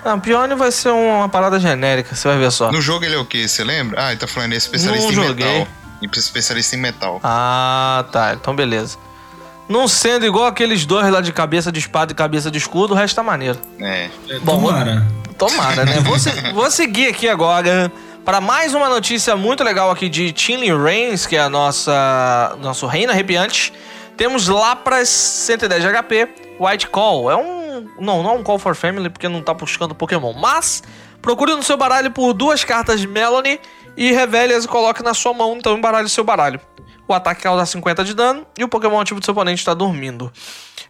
[0.04, 2.70] Não, Pione vai ser uma parada genérica, você vai ver só.
[2.70, 3.48] No jogo ele é o que?
[3.48, 4.04] Você lembra?
[4.06, 5.46] Ah, ele tá falando, ele é especialista Não em joguei.
[5.46, 5.68] metal.
[6.12, 7.20] Especialista em metal.
[7.24, 8.34] Ah, tá.
[8.34, 8.98] Então beleza.
[9.68, 12.96] Não sendo igual aqueles dois lá de cabeça de espada e cabeça de escudo, o
[12.96, 13.58] resto tá maneiro.
[13.80, 14.10] É.
[14.28, 15.06] É, Bom, Tomara.
[15.38, 16.00] Tomara, né?
[16.00, 17.90] Vou, se- vou seguir aqui agora
[18.24, 22.86] para mais uma notícia muito legal aqui de Chinley Reigns, que é a nossa nosso
[22.86, 23.72] reino arrepiante.
[24.16, 26.28] Temos Lapras 110 de HP,
[26.60, 27.30] White Call.
[27.30, 27.88] É um.
[27.98, 30.32] Não, não é um Call for Family, porque não tá buscando Pokémon.
[30.32, 30.82] Mas
[31.20, 33.58] procure no seu baralho por duas cartas de Melanie
[33.96, 36.60] e revele-as e coloque na sua mão, então embaralhe o seu baralho.
[37.06, 40.32] O ataque causa 50 de dano e o Pokémon ativo do seu oponente está dormindo.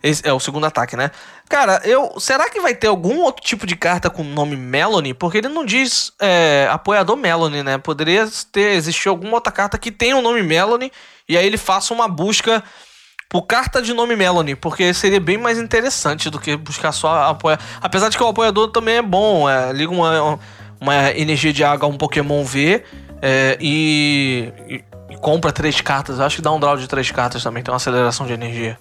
[0.03, 1.11] Esse é o segundo ataque, né?
[1.49, 2.21] Cara, eu.
[2.21, 5.15] Será que vai ter algum outro tipo de carta com o nome Melanie?
[5.15, 7.79] Porque ele não diz é, apoiador Melanie, né?
[7.79, 10.93] Poderia ter existir alguma outra carta que tenha o nome Melanie
[11.29, 12.63] e aí ele faça uma busca
[13.29, 17.59] por carta de nome Melanie, porque seria bem mais interessante do que buscar só apoiar.
[17.81, 20.39] Apesar de que o apoiador também é bom, é, liga uma,
[20.81, 22.85] uma energia de água a um Pokémon V
[23.21, 24.85] é, e,
[25.25, 26.21] compra três cartas.
[26.21, 28.77] Acho que dá um draw de três cartas também, tem uma aceleração de energia.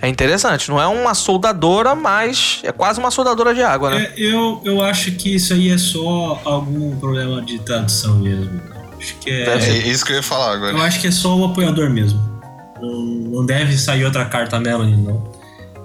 [0.00, 4.02] É interessante, não é uma soldadora, mas é quase uma soldadora de água, né?
[4.04, 8.62] É, eu, eu acho que isso aí é só algum problema de tradução mesmo.
[8.98, 9.44] Acho que é.
[9.44, 10.72] Deve É isso que eu ia falar agora.
[10.76, 12.18] Eu acho que é só o apoiador mesmo.
[12.80, 15.30] Não, não deve sair outra carta Melanie, não.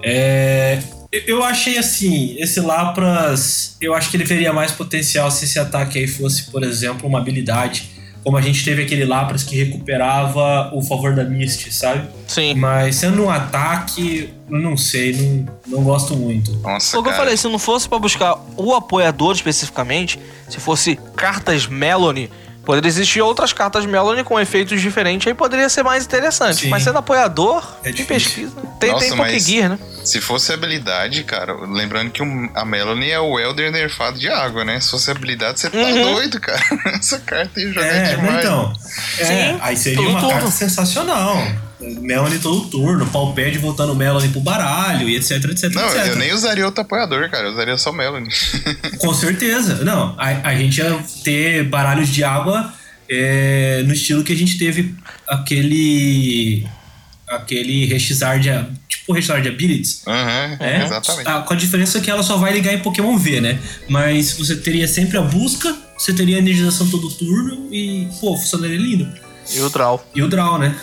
[0.02, 0.78] É,
[1.12, 5.58] eu- eu achei assim, esse Lapras, eu acho que ele teria mais potencial se esse
[5.58, 7.90] ataque aí fosse, por exemplo, uma habilidade.
[8.26, 12.08] Como a gente teve aquele Lapras que recuperava o favor da Mist, sabe?
[12.26, 12.56] Sim.
[12.56, 15.46] Mas sendo um ataque, eu não sei, não,
[15.78, 16.52] não gosto muito.
[16.56, 20.58] Nossa, Foi o que eu falei, se não fosse pra buscar o apoiador especificamente, se
[20.58, 22.28] fosse cartas Melanie,
[22.64, 26.62] poderia existir outras cartas Melanie com efeitos diferentes, aí poderia ser mais interessante.
[26.62, 26.68] Sim.
[26.68, 28.56] Mas sendo apoiador, É de pesquisa.
[28.80, 29.78] Tem, Nossa, tem mas- Pokégear, né?
[30.06, 32.22] Se fosse habilidade, cara, lembrando que
[32.54, 34.78] a Melanie é o Elder nerfado de água, né?
[34.80, 36.14] Se fosse habilidade, você tá Uhum.
[36.14, 36.62] doido, cara.
[36.94, 38.26] Essa carta ia jogar É, demais.
[38.32, 38.72] mas então.
[39.18, 40.34] É, Sim, aí seria todo uma turno.
[40.34, 41.36] carta sensacional.
[41.78, 46.06] Melanie todo turno, Palpad voltando Melanie pro baralho e etc, etc, Não, etc.
[46.06, 47.48] eu nem usaria outro apoiador, cara.
[47.48, 48.30] Eu usaria só Melanie.
[48.98, 49.84] Com certeza.
[49.84, 52.72] Não, a, a gente ia ter baralhos de água
[53.10, 54.94] é, no estilo que a gente teve
[55.28, 56.66] aquele.
[57.28, 60.02] Aquele Rexizard, tipo Rexizard Abilities.
[60.06, 61.28] Aham, É, exatamente.
[61.28, 63.58] Ah, com a diferença que ela só vai ligar em Pokémon V, né?
[63.88, 68.78] Mas você teria sempre a busca, você teria a energização todo turno e, pô, funcionaria
[68.78, 69.08] lindo.
[69.54, 70.06] E o Draw.
[70.14, 70.74] E o Draw, né?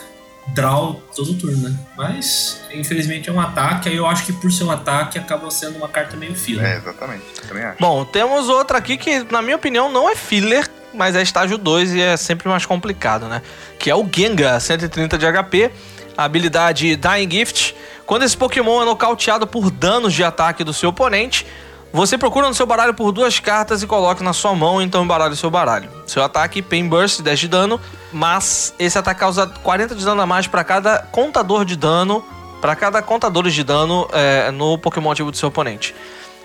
[0.53, 1.79] Draw todo turno, né?
[1.97, 5.77] Mas, infelizmente, é um ataque, aí eu acho que por ser um ataque acaba sendo
[5.77, 6.67] uma carta meio fila.
[6.67, 7.23] É, exatamente.
[7.47, 7.77] Também acho.
[7.79, 11.93] Bom, temos outra aqui que, na minha opinião, não é filler, mas é estágio 2
[11.93, 13.41] e é sempre mais complicado, né?
[13.79, 15.71] Que é o Gengar, 130 de HP,
[16.17, 17.75] a habilidade Dying Gift.
[18.05, 21.45] Quando esse Pokémon é nocauteado por danos de ataque do seu oponente,
[21.91, 25.33] você procura no seu baralho por duas cartas e coloca na sua mão, então embaralhe
[25.33, 25.89] o seu baralho.
[26.07, 27.79] Seu ataque, Pain Burst, 10 de dano,
[28.11, 32.25] mas esse ataque causa 40 de dano a mais para cada contador de dano,
[32.59, 35.93] para cada contador de dano é, no Pokémon ativo do seu oponente.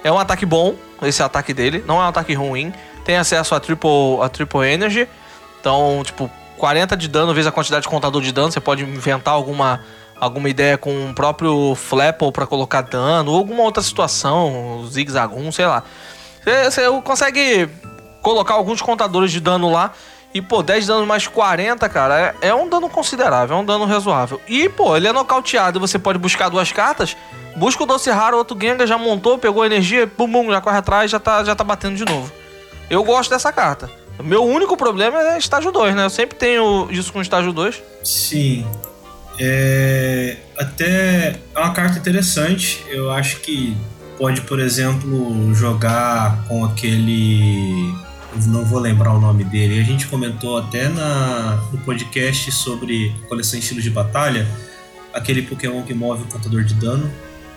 [0.05, 2.73] É um ataque bom, esse ataque dele, não é um ataque ruim.
[3.05, 5.09] Tem acesso a triple, a triple energy.
[5.61, 8.53] Então, tipo, 40 de dano vezes a quantidade de contador de dano.
[8.53, 9.81] Você pode inventar alguma,
[10.21, 15.67] alguma ideia com o próprio Flapple pra colocar dano, ou alguma outra situação, Zigzagoon, sei
[15.67, 15.83] lá.
[16.43, 17.69] Você, você consegue
[18.21, 19.93] colocar alguns contadores de dano lá.
[20.35, 23.87] E, pô, 10 dano mais 40, cara, é, é um dano considerável, é um dano
[23.87, 24.39] razoável.
[24.47, 27.17] E, pô, ele é nocauteado e você pode buscar duas cartas.
[27.57, 31.11] Busca o Doce Raro, outro Gengar já montou, pegou energia, bum bum, já corre atrás,
[31.11, 32.31] já tá, já tá batendo de novo.
[32.91, 33.91] Eu gosto dessa carta.
[34.23, 36.05] Meu único problema é estágio 2, né?
[36.05, 37.83] Eu sempre tenho isso com estágio 2.
[38.03, 38.67] Sim.
[39.39, 42.85] É, até é uma carta interessante.
[42.89, 43.77] Eu acho que
[44.19, 47.95] pode, por exemplo, jogar com aquele
[48.47, 49.81] não vou lembrar o nome dele.
[49.81, 54.47] A gente comentou até na, no podcast sobre coleção estilos de batalha,
[55.13, 57.11] aquele Pokémon que move o contador de dano.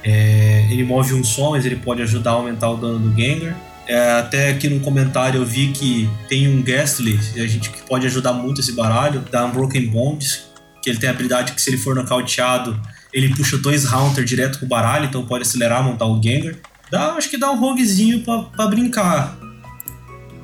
[0.03, 3.55] É, ele move um som, mas ele pode ajudar a aumentar o dano do Gengar.
[3.87, 8.05] É, até aqui no comentário eu vi que tem um Ghastly, a gente que pode
[8.05, 11.77] ajudar muito esse baralho, da Unbroken Bonds, que ele tem a habilidade que se ele
[11.77, 12.79] for nocauteado,
[13.13, 16.55] ele puxa dois Haunter direto pro baralho, então pode acelerar, montar o Gengar.
[16.89, 19.37] Dá, acho que dá um roguezinho pra, pra brincar.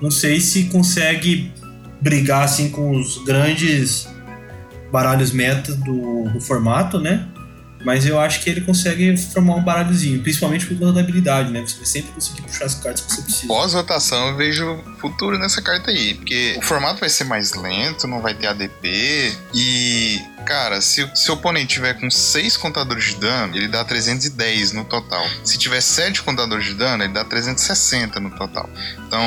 [0.01, 1.51] Não sei se consegue
[2.01, 4.07] brigar assim com os grandes
[4.91, 7.27] baralhos meta do, do formato, né?
[7.87, 11.61] Mas eu acho que ele consegue formar um baralhozinho, principalmente por conta da habilidade, né?
[11.61, 13.47] Você vai sempre conseguir puxar as cartas que você precisa.
[13.47, 18.21] Pós-rotação, eu vejo futuro nessa carta aí, porque o formato vai ser mais lento, não
[18.21, 23.69] vai ter ADP, e, cara, se, o oponente tiver com 6 contadores de dano, ele
[23.69, 25.25] dá 310 no total.
[25.45, 28.69] Se tiver 7 contadores de dano, ele dá 360 no total.
[29.07, 29.21] Então,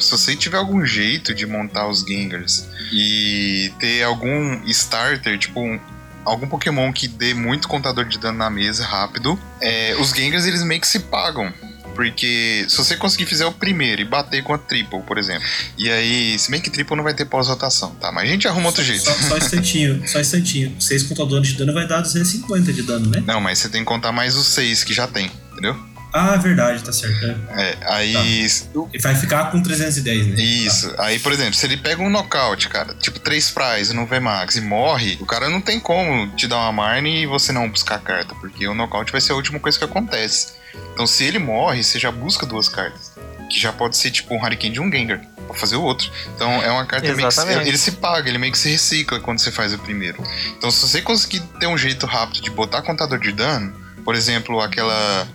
[0.00, 5.78] se você tiver algum jeito de montar os Gengars e ter algum starter, tipo um
[6.26, 10.62] algum Pokémon que dê muito contador de dano na mesa rápido, é, os Gengars eles
[10.62, 11.52] meio que se pagam.
[11.94, 15.48] Porque se você conseguir fazer o primeiro e bater com a triple, por exemplo.
[15.78, 18.12] E aí, se bem que triple não vai ter pós-rotação, tá?
[18.12, 19.02] Mas a gente arruma outro jeito.
[19.02, 20.76] Só, só um instantinho, só um instantinho.
[20.78, 23.24] 6 contadores de dano vai dar 250 de dano, né?
[23.26, 25.74] Não, mas você tem que contar mais os 6 que já tem, entendeu?
[26.16, 27.26] Ah, verdade, tá certo.
[27.26, 27.62] É.
[27.62, 28.16] É, aí.
[28.16, 30.34] Ele vai ficar com 310, né?
[30.40, 30.94] Isso.
[30.96, 34.62] Aí, por exemplo, se ele pega um nocaute, cara, tipo 3 prize no VMAX e
[34.62, 37.98] morre, o cara não tem como te dar uma Marne e você não buscar a
[37.98, 40.54] carta, porque o nocaute vai ser a última coisa que acontece.
[40.94, 43.12] Então, se ele morre, você já busca duas cartas.
[43.50, 46.10] Que já pode ser tipo um Hurricane de um Gengar, pra fazer o outro.
[46.34, 47.30] Então é uma carta meio
[47.62, 50.20] que ele se paga, ele meio que se recicla quando você faz o primeiro.
[50.56, 53.72] Então, se você conseguir ter um jeito rápido de botar contador de dano,
[54.04, 55.28] por exemplo, aquela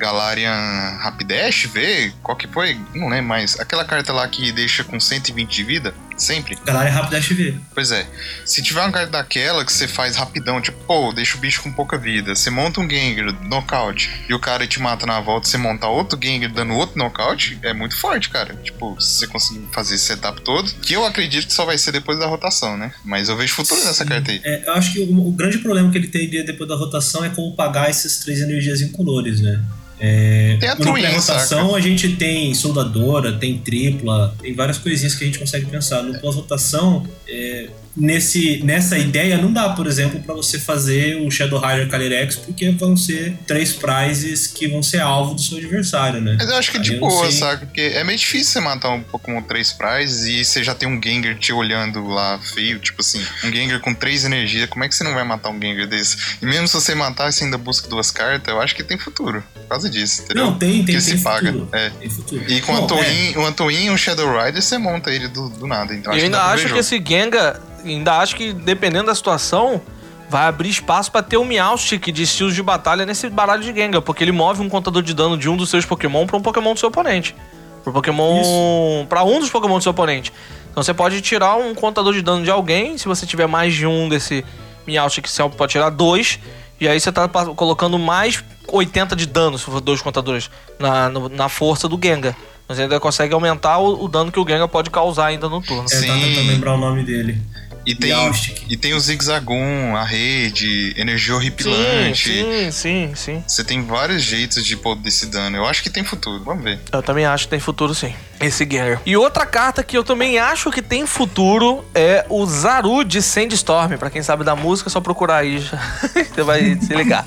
[0.00, 2.80] Galarian Rapidash, vê qual que foi?
[2.94, 3.60] Não lembro mais.
[3.60, 6.56] Aquela carta lá que deixa com 120 de vida, sempre.
[6.64, 7.60] Galera é rápido HV.
[7.74, 8.06] Pois é.
[8.46, 11.70] Se tiver uma carta daquela que você faz rapidão, tipo, pô, deixa o bicho com
[11.70, 12.34] pouca vida.
[12.34, 16.18] Você monta um Gengar, nocaute, e o cara te mata na volta, você montar outro
[16.20, 18.54] Gengar dando outro nocaute, é muito forte, cara.
[18.56, 21.92] Tipo, se você conseguir fazer esse setup todo, que eu acredito que só vai ser
[21.92, 22.90] depois da rotação, né?
[23.04, 24.40] Mas eu vejo futuro nessa carta aí.
[24.42, 27.28] É, eu acho que o, o grande problema que ele teria depois da rotação é
[27.28, 29.60] como pagar essas três energias incolores, né?
[30.00, 35.14] É, Tem a no Twin, pré-rotação a gente tem soldadora, tem tripla, tem várias coisinhas
[35.14, 36.02] que a gente consegue pensar.
[36.02, 41.60] No pós-rotação, é, nesse, nessa ideia, não dá, por exemplo, para você fazer o Shadow
[41.60, 46.36] Rider Calyrex, porque vão ser três prizes que vão ser alvo do seu adversário, né?
[46.38, 47.38] Mas eu acho que Aí de boa, sei.
[47.38, 47.66] sabe?
[47.66, 51.00] Porque é meio difícil você matar um Pokémon 3 prizes e você já tem um
[51.02, 52.78] Gengar te olhando lá feio.
[52.78, 54.68] Tipo assim, um Gengar com 3 energias.
[54.68, 56.16] Como é que você não vai matar um Gengar desse?
[56.40, 59.42] E mesmo se você matar, você ainda busca duas cartas, eu acho que tem futuro.
[59.54, 60.46] Por causa disso, entendeu?
[60.46, 61.52] Não, tem, tem, Porque tem se paga.
[61.52, 61.68] futuro.
[61.72, 61.90] É.
[61.90, 62.44] Tem futuro.
[62.48, 65.48] E com Não, a Twin, um Antoin e um Shadow Rider, você monta ele do,
[65.48, 65.94] do nada.
[65.94, 66.80] Então acho eu que ainda acho que jogo.
[66.80, 69.80] esse Gengar, ainda acho que dependendo da situação,
[70.28, 74.00] vai abrir espaço pra ter um Meowstic de estilos de batalha nesse baralho de Gengar,
[74.02, 76.72] porque ele move um contador de dano de um dos seus Pokémon pra um Pokémon
[76.74, 77.34] do seu oponente.
[77.82, 79.06] Pro Pokémon.
[79.08, 80.32] Pra um dos Pokémon do seu oponente.
[80.70, 83.86] Então você pode tirar um contador de dano de alguém, se você tiver mais de
[83.86, 84.44] um desse
[84.86, 86.38] Meowstic, você pode tirar dois.
[86.80, 91.28] E aí você tá colocando mais 80 de dano, se for dois contadores, na, no-
[91.28, 92.34] na força do Gengar.
[92.68, 95.84] Você ainda consegue aumentar o, o dano que o Gengar pode causar ainda no turno.
[95.84, 96.06] É, Sim.
[96.06, 97.38] tentando lembrar o nome dele.
[97.86, 98.62] E tem, Meowstic.
[98.68, 102.28] e tem o Zigzagoon, a rede, energia horripilante.
[102.30, 103.44] sim, sim, sim.
[103.46, 105.56] Você tem vários jeitos de pôr desse dano.
[105.56, 106.42] Eu acho que tem futuro.
[106.44, 106.78] Vamos ver.
[106.92, 108.14] Eu também acho que tem futuro sim.
[108.40, 109.02] Esse Gengar.
[109.04, 113.96] E outra carta que eu também acho que tem futuro é o Zaru de Sandstorm.
[113.98, 115.60] Pra quem sabe da música, é só procurar aí.
[116.32, 117.24] você vai se ligar.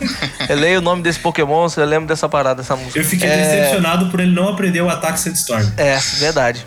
[0.49, 2.99] Eu leio o nome desse Pokémon, você lembra dessa parada, dessa música.
[2.99, 3.37] Eu fiquei é...
[3.37, 5.63] decepcionado por ele não aprender o ataque Sandstorm.
[5.77, 6.65] É, verdade.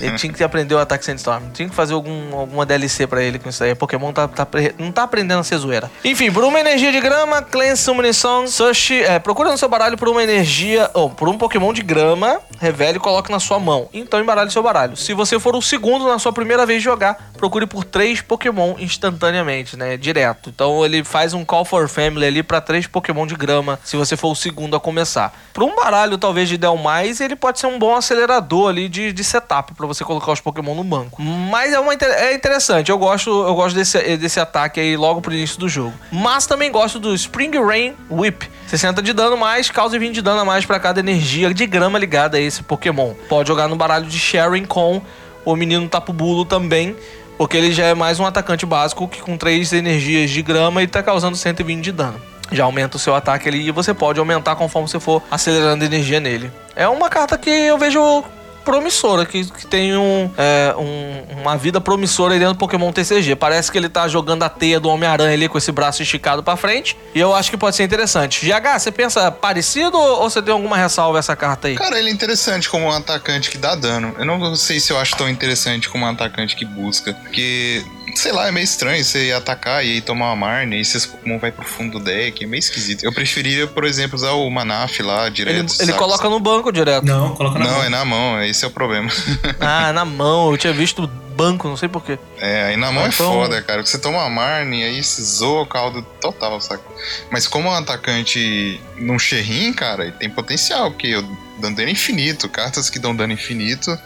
[0.00, 1.44] Ele tinha que aprender o ataque Sandstorm.
[1.54, 3.74] Tinha que fazer algum, alguma DLC pra ele com isso aí.
[3.74, 4.46] Pokémon tá, tá
[4.78, 5.90] não tá aprendendo a ser zoeira.
[6.04, 9.02] Enfim, por uma energia de grama, Cleanse Summoning Sushi.
[9.02, 10.90] É, procura no seu baralho por uma energia.
[10.92, 13.85] Ou por um Pokémon de grama, revele e coloque na sua mão.
[13.92, 14.96] Então embaralhe seu baralho.
[14.96, 19.76] Se você for o segundo na sua primeira vez jogar, procure por três Pokémon instantaneamente,
[19.76, 19.96] né?
[19.96, 20.50] Direto.
[20.50, 24.16] Então ele faz um Call for Family ali pra três Pokémon de grama, se você
[24.16, 25.34] for o segundo a começar.
[25.52, 29.24] Pra um baralho, talvez, de Delmais, ele pode ser um bom acelerador ali de, de
[29.24, 31.22] setup pra você colocar os Pokémon no banco.
[31.22, 35.32] Mas é, uma, é interessante, eu gosto, eu gosto desse, desse ataque aí logo pro
[35.32, 35.94] início do jogo.
[36.12, 38.48] Mas também gosto do Spring Rain Whip.
[38.66, 41.98] 60 de dano mais, causa 20 de dano a mais pra cada energia de grama
[41.98, 43.14] ligada a esse Pokémon.
[43.28, 45.00] Pode jogar no baralho de Sharing com
[45.44, 46.96] o menino Tapu Bulo também,
[47.38, 50.90] porque ele já é mais um atacante básico que com 3 energias de grama ele
[50.90, 52.20] tá causando 120 de dano.
[52.50, 56.20] Já aumenta o seu ataque ali e você pode aumentar conforme você for acelerando energia
[56.20, 56.50] nele.
[56.74, 58.24] É uma carta que eu vejo
[58.66, 63.36] promissora, que, que tem um, é, um- uma vida promissora aí dentro do Pokémon TCG.
[63.36, 66.56] Parece que ele tá jogando a teia do Homem-Aranha ali com esse braço esticado pra
[66.56, 66.96] frente.
[67.14, 68.44] E eu acho que pode ser interessante.
[68.44, 71.76] GH, você pensa parecido ou você tem alguma ressalva essa carta aí?
[71.76, 74.14] Cara, ele é interessante como um atacante que dá dano.
[74.18, 77.14] Eu não sei se eu acho tão interessante como um atacante que busca.
[77.14, 77.84] Porque,
[78.16, 81.38] sei lá, é meio estranho você atacar e tomar uma Marne, e aí seus Pokémon
[81.38, 82.42] vai pro fundo do deck.
[82.44, 83.04] É meio esquisito.
[83.04, 85.74] Eu preferia, por exemplo, usar o Manaf lá direto.
[85.80, 87.04] Ele, ele coloca no banco direto.
[87.04, 87.84] Não, coloca na Não, mão.
[87.84, 89.10] é na mão, esse é o problema.
[89.60, 90.50] Ah, na mão.
[90.50, 91.06] Eu tinha visto
[91.36, 92.18] banco, não sei porquê.
[92.38, 93.84] É, aí na mão é Então- foda, cara.
[93.84, 96.82] Você toma uma Marne, aí se zoa o caldo total, saca?
[97.30, 101.22] Mas como é um atacante num Xerrim, cara, ele tem potencial, porque eu
[101.60, 103.98] dando dano infinito, cartas que dão dano infinito,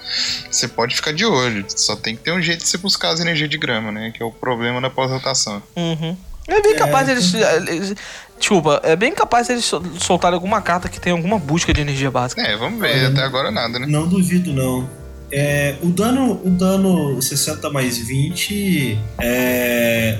[0.51, 1.65] você pode ficar de olho.
[1.69, 4.11] Só tem que ter um jeito de você buscar as energias de grama, né?
[4.15, 5.63] Que é o problema da pós-rotação.
[5.77, 6.17] Uhum.
[6.49, 7.95] É bem capaz eles, eles-
[8.39, 12.11] Desculpa, é bem capaz eles sol- soltarem alguma carta que tem alguma busca de energia
[12.11, 12.41] básica.
[12.43, 13.07] É, vamos ver.
[13.07, 13.87] Até agora nada, né?
[13.87, 14.89] Não duvido, não.
[15.31, 20.19] É, o dano o dano 60 mais 20 é,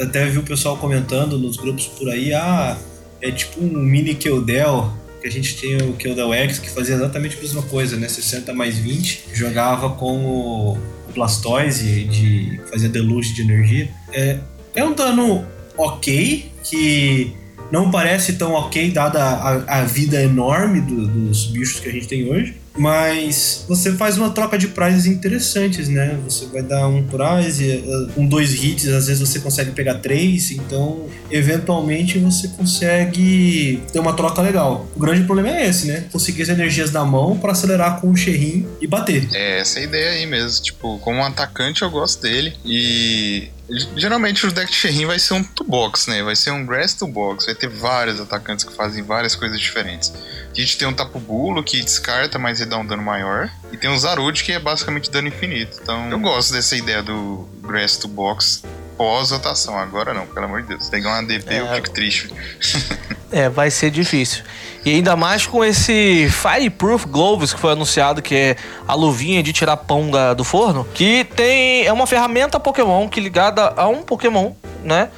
[0.00, 2.76] até vi o pessoal comentando nos grupos por aí ah
[3.22, 7.36] é tipo um mini Keldel que a gente tem o Keldel X que fazia exatamente
[7.36, 8.08] a mesma coisa né?
[8.08, 10.78] 60 mais 20 jogava com o
[11.14, 13.88] Blastoise de fazia deluxe de energia.
[14.12, 14.38] É,
[14.74, 15.44] é um dano
[15.76, 17.32] ok que
[17.72, 22.06] não parece tão ok dada a, a vida enorme do- dos bichos que a gente
[22.06, 26.18] tem hoje mas você faz uma troca de prizes interessantes, né?
[26.24, 30.50] Você vai dar um prize, eh, um dois hits, às vezes você consegue pegar três,
[30.50, 34.86] então eventualmente você consegue ter uma troca legal.
[34.94, 36.06] O grande problema é esse, né?
[36.12, 39.28] Conseguir as energias da mão para acelerar com o Xerrim e bater.
[39.32, 40.62] É, essa é a ideia aí mesmo.
[40.62, 42.54] Tipo, como atacante eu gosto dele.
[42.64, 43.48] E
[43.96, 46.22] geralmente o deck de Ferrin vai ser um toolbox, né?
[46.22, 47.46] Vai ser um grass toolbox.
[47.46, 50.12] Vai ter vários atacantes que fazem várias coisas diferentes.
[50.50, 53.50] A gente tem um Tapu Bulo que descarta, mas ele dá um dano maior.
[53.72, 55.78] E tem um Zarud que é basicamente dano infinito.
[55.82, 58.62] Então eu gosto dessa ideia do grass toolbox
[58.96, 59.78] pós-rotação.
[59.78, 60.88] Agora não, pelo amor de Deus.
[60.88, 61.74] Pegar um ADP eu É.
[61.76, 62.30] fico triste.
[63.30, 64.42] É, vai ser difícil.
[64.88, 69.52] E ainda mais com esse Fireproof Gloves que foi anunciado, que é a luvinha de
[69.52, 74.02] tirar pão da- do forno, que tem é uma ferramenta Pokémon que ligada a um
[74.02, 75.10] Pokémon, né?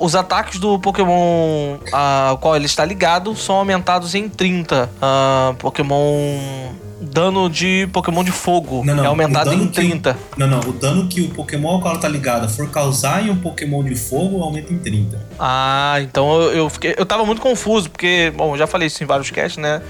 [0.00, 4.88] Os ataques do Pokémon ao qual ele está ligado são aumentados em 30.
[5.02, 6.70] Ah, Pokémon.
[7.00, 10.16] Dano de Pokémon de fogo Não, não, é aumentado em que o- 30.
[10.36, 10.60] Não, não.
[10.60, 13.84] O dano que o Pokémon ao qual ela tá ligada for causar em um Pokémon
[13.84, 15.18] de fogo aumenta em 30.
[15.38, 16.94] Ah, então eu, eu fiquei.
[16.98, 19.80] Eu tava muito confuso, porque, bom, eu já falei isso em vários casts, né?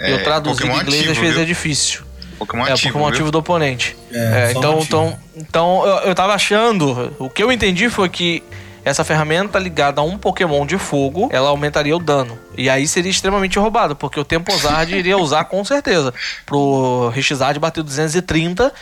[0.00, 1.42] eu É, traduzir em Pokémon inglês às ativo, vezes viu?
[1.44, 2.00] é difícil.
[2.38, 2.92] Pokémon É, o ativo.
[2.92, 3.14] Pokémon viu?
[3.14, 3.96] ativo do oponente.
[4.12, 4.84] É, É, então, ativo.
[4.84, 7.14] então, então eu, eu tava achando.
[7.18, 8.42] O que eu entendi foi que
[8.86, 12.38] essa ferramenta ligada a um Pokémon de fogo, ela aumentaria o dano.
[12.56, 16.14] E aí seria extremamente roubado, porque o Temposard iria usar com certeza.
[16.46, 18.72] Pro Rexizard bater 230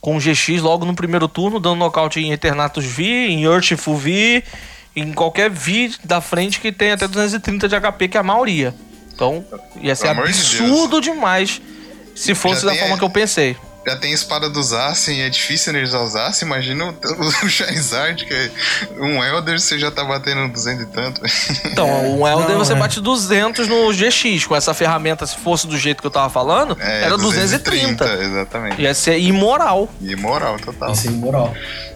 [0.00, 4.42] com GX logo no primeiro turno, dando nocaute em Eternatus V, em Urshifu V,
[4.96, 8.74] em qualquer V da frente que tem até 230 de HP, que é a maioria.
[9.14, 9.44] Então,
[9.82, 11.60] ia ser Pelo amor de absurdo demais
[12.14, 13.54] se fosse da forma a- que eu pensei.
[13.86, 16.46] Já tem espada do Zacian, é difícil energizar o Zacian.
[16.46, 18.50] Imagina o, o Charizard, que é
[18.98, 21.20] um Elder, você já tá batendo 200 e tanto.
[21.64, 22.76] Então, o Elder não, você é.
[22.76, 24.46] bate 200 no GX.
[24.46, 28.04] Com essa ferramenta, se fosse do jeito que eu tava falando, É, era 230.
[28.22, 28.82] Exatamente.
[28.82, 29.88] Ia ser imoral.
[30.00, 30.92] E moral total.
[30.92, 31.54] Isso é imoral.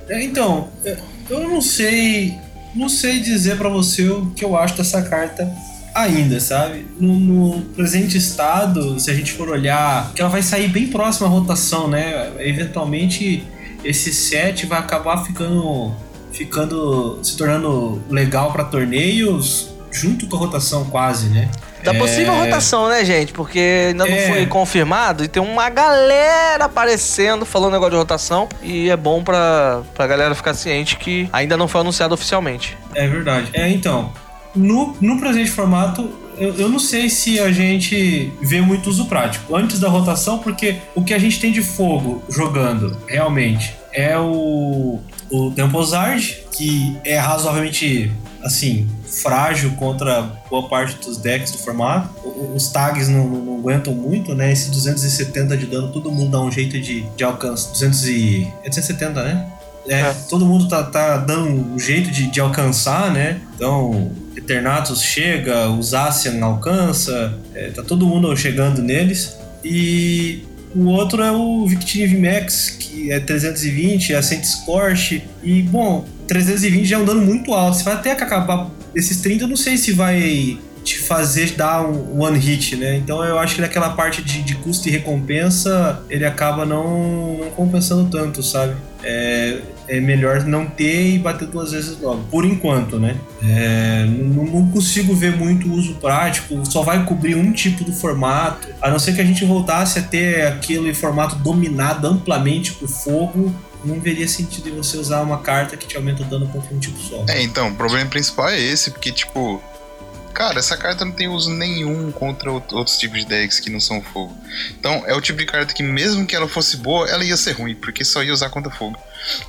[0.09, 0.97] É, então, é,
[1.29, 2.39] eu não sei.
[2.75, 5.49] Não sei dizer pra você o que eu acho dessa carta
[5.95, 6.87] ainda, sabe?
[6.99, 11.27] No, no presente estado, se a gente for olhar, que ela vai sair bem próxima
[11.27, 12.33] à rotação, né?
[12.41, 13.45] Eventualmente
[13.85, 15.95] esse set vai acabar ficando.
[16.33, 17.19] ficando.
[17.23, 21.49] se tornando legal pra torneios junto com a rotação quase, né?
[21.85, 23.33] Da É, possível rotação, né, gente?
[23.35, 24.27] Porque ainda não É.
[24.29, 28.49] foi confirmado e tem uma galera aparecendo falando negócio de rotação.
[28.63, 32.77] E é bom pra, pra galera ficar ciente que ainda não foi anunciado oficialmente.
[32.95, 33.51] É verdade.
[33.53, 34.11] É, então,
[34.55, 39.55] no, no presente formato, eu, eu não sei se a gente vê muito uso prático.
[39.57, 44.99] Antes da rotação, porque o que a gente tem de fogo jogando, realmente, é o,
[45.31, 48.11] o Temposard, que é razoavelmente,
[48.43, 48.89] assim,
[49.23, 52.09] frágil contra boa parte dos decks do formato.
[52.55, 54.53] Os tags não, não- não aguentam muito, né?
[54.53, 57.71] Esse 270 de dano, todo mundo dá um jeito de, de alcance.
[57.73, 58.49] 200 e...
[58.65, 59.47] É 270, né?
[59.87, 60.15] É, É.
[60.29, 63.41] todo mundo tá, tá dando um jeito de, de alcançar, né?
[63.55, 64.11] Então,
[64.45, 69.37] Eternatus chega, o Zacian alcança, é, tá todo mundo chegando neles.
[69.65, 75.23] E o outro é o Victini VMAX, que é 320, é Ascent Scorch.
[75.43, 77.79] E, bom, 320 já é um dano muito alto.
[77.79, 82.21] Você vai até acabar esses 30, eu não sei se vai te fazer dar um
[82.21, 82.97] one hit, né?
[82.97, 87.51] Então eu acho que naquela parte de, de custo e recompensa ele acaba não, não
[87.53, 88.75] compensando tanto, sabe?
[89.03, 93.17] É, é melhor não ter e bater duas vezes logo, por enquanto, né?
[93.43, 98.91] É, não, consigo ver muito uso prático, só vai cobrir um tipo do formato, a
[98.91, 103.55] não ser que a gente voltasse a ter aquele formato dominado amplamente por fogo.
[103.85, 106.79] Não veria sentido em você usar uma carta que te aumenta o dano contra um
[106.79, 107.23] tipo só.
[107.29, 109.63] É, então, o problema principal é esse, porque, tipo,
[110.35, 114.03] Cara, essa carta não tem uso nenhum contra outros tipos de decks que não são
[114.03, 114.37] fogo.
[114.77, 117.53] Então, é o tipo de carta que, mesmo que ela fosse boa, ela ia ser
[117.53, 118.99] ruim, porque só ia usar contra fogo.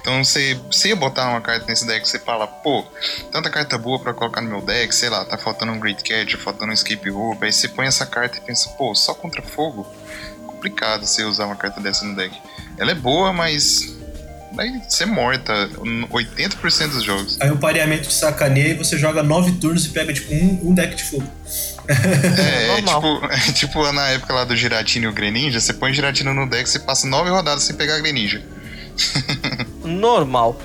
[0.01, 2.85] Então, você, você ia botar uma carta nesse deck, você fala, pô,
[3.31, 6.35] tanta carta boa para colocar no meu deck, sei lá, tá faltando um Great Catch,
[6.35, 9.85] faltando um Escape Rope, aí você põe essa carta e pensa, pô, só contra fogo?
[10.45, 12.35] Complicado você usar uma carta dessa no deck.
[12.77, 13.95] Ela é boa, mas
[14.55, 17.37] vai ser morta 80% dos jogos.
[17.41, 20.73] Aí o pareamento te sacaneia e você joga 9 turnos e pega tipo um, um
[20.73, 21.27] deck de fogo.
[21.87, 25.93] É, é, tipo, é tipo na época lá do Giratina e o Greninja, você põe
[25.93, 28.41] Giratina no deck e passa 9 rodadas sem pegar Greninja.
[29.83, 30.55] Normal.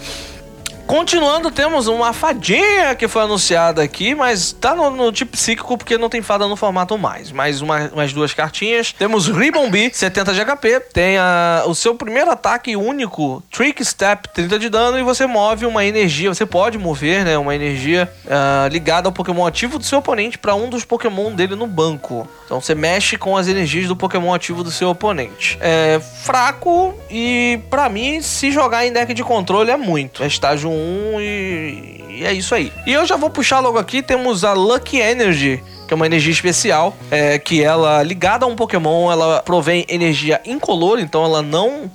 [0.90, 5.96] Continuando, temos uma fadinha que foi anunciada aqui, mas tá no, no tipo psíquico porque
[5.96, 7.30] não tem fada no formato mais.
[7.30, 8.92] Mais uma, umas duas cartinhas.
[8.92, 10.80] Temos Ribbon Bee, 70 de HP.
[10.92, 14.98] Tem a, o seu primeiro ataque único, Trick Step, 30 de dano.
[14.98, 17.38] E você move uma energia, você pode mover, né?
[17.38, 21.54] Uma energia uh, ligada ao Pokémon ativo do seu oponente para um dos Pokémon dele
[21.54, 22.28] no banco.
[22.44, 25.56] Então você mexe com as energias do Pokémon ativo do seu oponente.
[25.60, 30.24] É fraco e, para mim, se jogar em deck de controle é muito.
[30.24, 30.79] É estágio 1
[31.18, 32.72] e, e é isso aí.
[32.86, 36.32] E eu já vou puxar logo aqui, temos a Lucky Energy, que é uma energia
[36.32, 41.90] especial, é, que ela, ligada a um Pokémon, ela provém energia incolor, então ela não,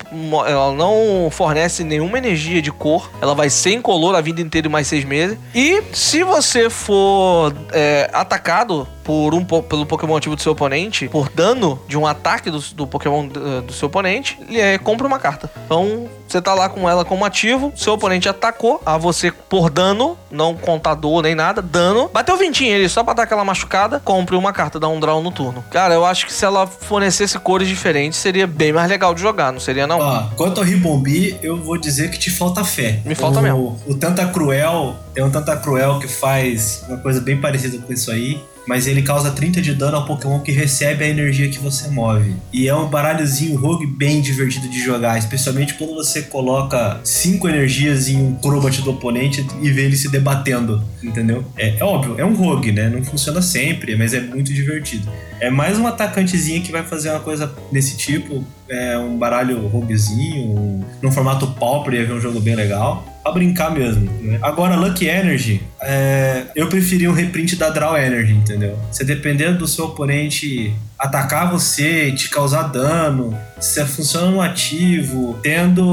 [0.45, 4.69] ela não fornece nenhuma energia de cor, ela vai ser incolor a vida inteira e
[4.69, 5.38] mais seis meses.
[5.53, 11.30] E se você for é, atacado por um, pelo Pokémon ativo do seu oponente, por
[11.30, 15.20] dano de um ataque do, do Pokémon do, do seu oponente, ele é, compra uma
[15.20, 15.49] carta.
[15.64, 20.18] Então, você tá lá com ela como ativo, seu oponente atacou a você por dano,
[20.32, 22.10] não contador nem nada, dano.
[22.12, 25.32] Bateu 20 ele só pra dar aquela machucada, compre uma carta, dá um draw no
[25.32, 25.64] turno.
[25.70, 29.53] Cara, eu acho que se ela fornecesse cores diferentes, seria bem mais legal de jogar,
[29.53, 30.01] não seria não?
[30.01, 33.01] Ah, quanto ao Ribombi, eu vou dizer que te falta fé.
[33.06, 33.80] Me falta o, mesmo.
[33.86, 38.10] O Tanta Cruel, tem um Tanta Cruel que faz uma coisa bem parecida com isso
[38.10, 41.88] aí mas ele causa 30 de dano ao Pokémon que recebe a energia que você
[41.89, 42.36] move.
[42.51, 48.07] E é um baralhozinho rogue bem divertido de jogar, especialmente quando você coloca 5 energias
[48.07, 51.43] em um Crobat do oponente e vê ele se debatendo, entendeu?
[51.57, 52.89] É, é, óbvio, é um rogue, né?
[52.89, 55.09] Não funciona sempre, mas é muito divertido.
[55.39, 60.49] É mais um atacantezinho que vai fazer uma coisa desse tipo, é um baralho roguezinho,
[60.49, 64.11] um, num formato pauper, ia ver um jogo bem legal pra brincar mesmo.
[64.21, 64.38] Né?
[64.43, 68.78] Agora, Lucky Energy, é, eu preferi um reprint da Draw Energy, entendeu?
[68.91, 75.84] Você dependendo do seu oponente atacar você te causar dano, se funciona no ativo, tendo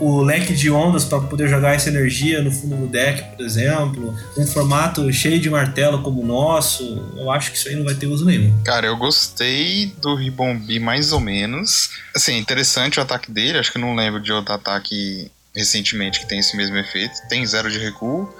[0.00, 4.14] o leque de ondas para poder jogar essa energia no fundo do deck, por exemplo,
[4.36, 6.82] um formato cheio de martelo como o nosso,
[7.16, 8.52] eu acho que isso aí não vai ter uso nenhum.
[8.64, 11.88] Cara, eu gostei do Ribombi mais ou menos.
[12.14, 16.38] Assim, interessante o ataque dele, acho que não lembro de outro ataque recentemente que tem
[16.38, 17.14] esse mesmo efeito.
[17.28, 18.32] Tem zero de recuo.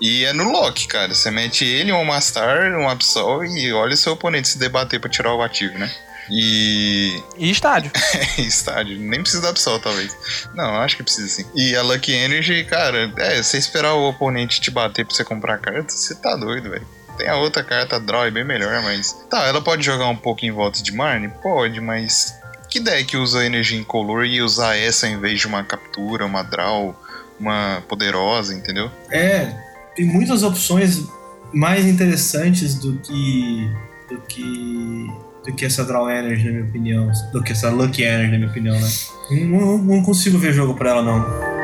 [0.00, 1.14] E é no lock, cara.
[1.14, 5.10] Você mete ele, um Mastar, um Absol e olha o seu oponente se debater pra
[5.10, 5.90] tirar o ativo, né?
[6.30, 7.22] E.
[7.36, 7.90] E estádio.
[8.38, 8.98] estádio.
[8.98, 10.16] Nem precisa da Absol, talvez.
[10.54, 11.46] Não, acho que precisa sim.
[11.54, 15.58] E a Lucky Energy, cara, é, você esperar o oponente te bater pra você comprar
[15.58, 16.86] carta, você tá doido, velho.
[17.16, 19.12] Tem a outra carta Draw, é bem melhor, mas.
[19.30, 21.28] Tá, ela pode jogar um pouco em volta de Marne?
[21.42, 22.34] Pode, mas
[22.74, 26.92] que deck usa energia incolor e usar essa em vez de uma captura, uma draw,
[27.38, 28.90] uma poderosa, entendeu?
[29.12, 29.54] É,
[29.94, 31.04] tem muitas opções
[31.52, 33.70] mais interessantes do que
[34.10, 35.06] do que
[35.46, 38.50] do que essa draw energy na minha opinião, do que essa lucky energy na minha
[38.50, 38.88] opinião, né?
[39.30, 41.54] Não, não consigo ver jogo para ela não.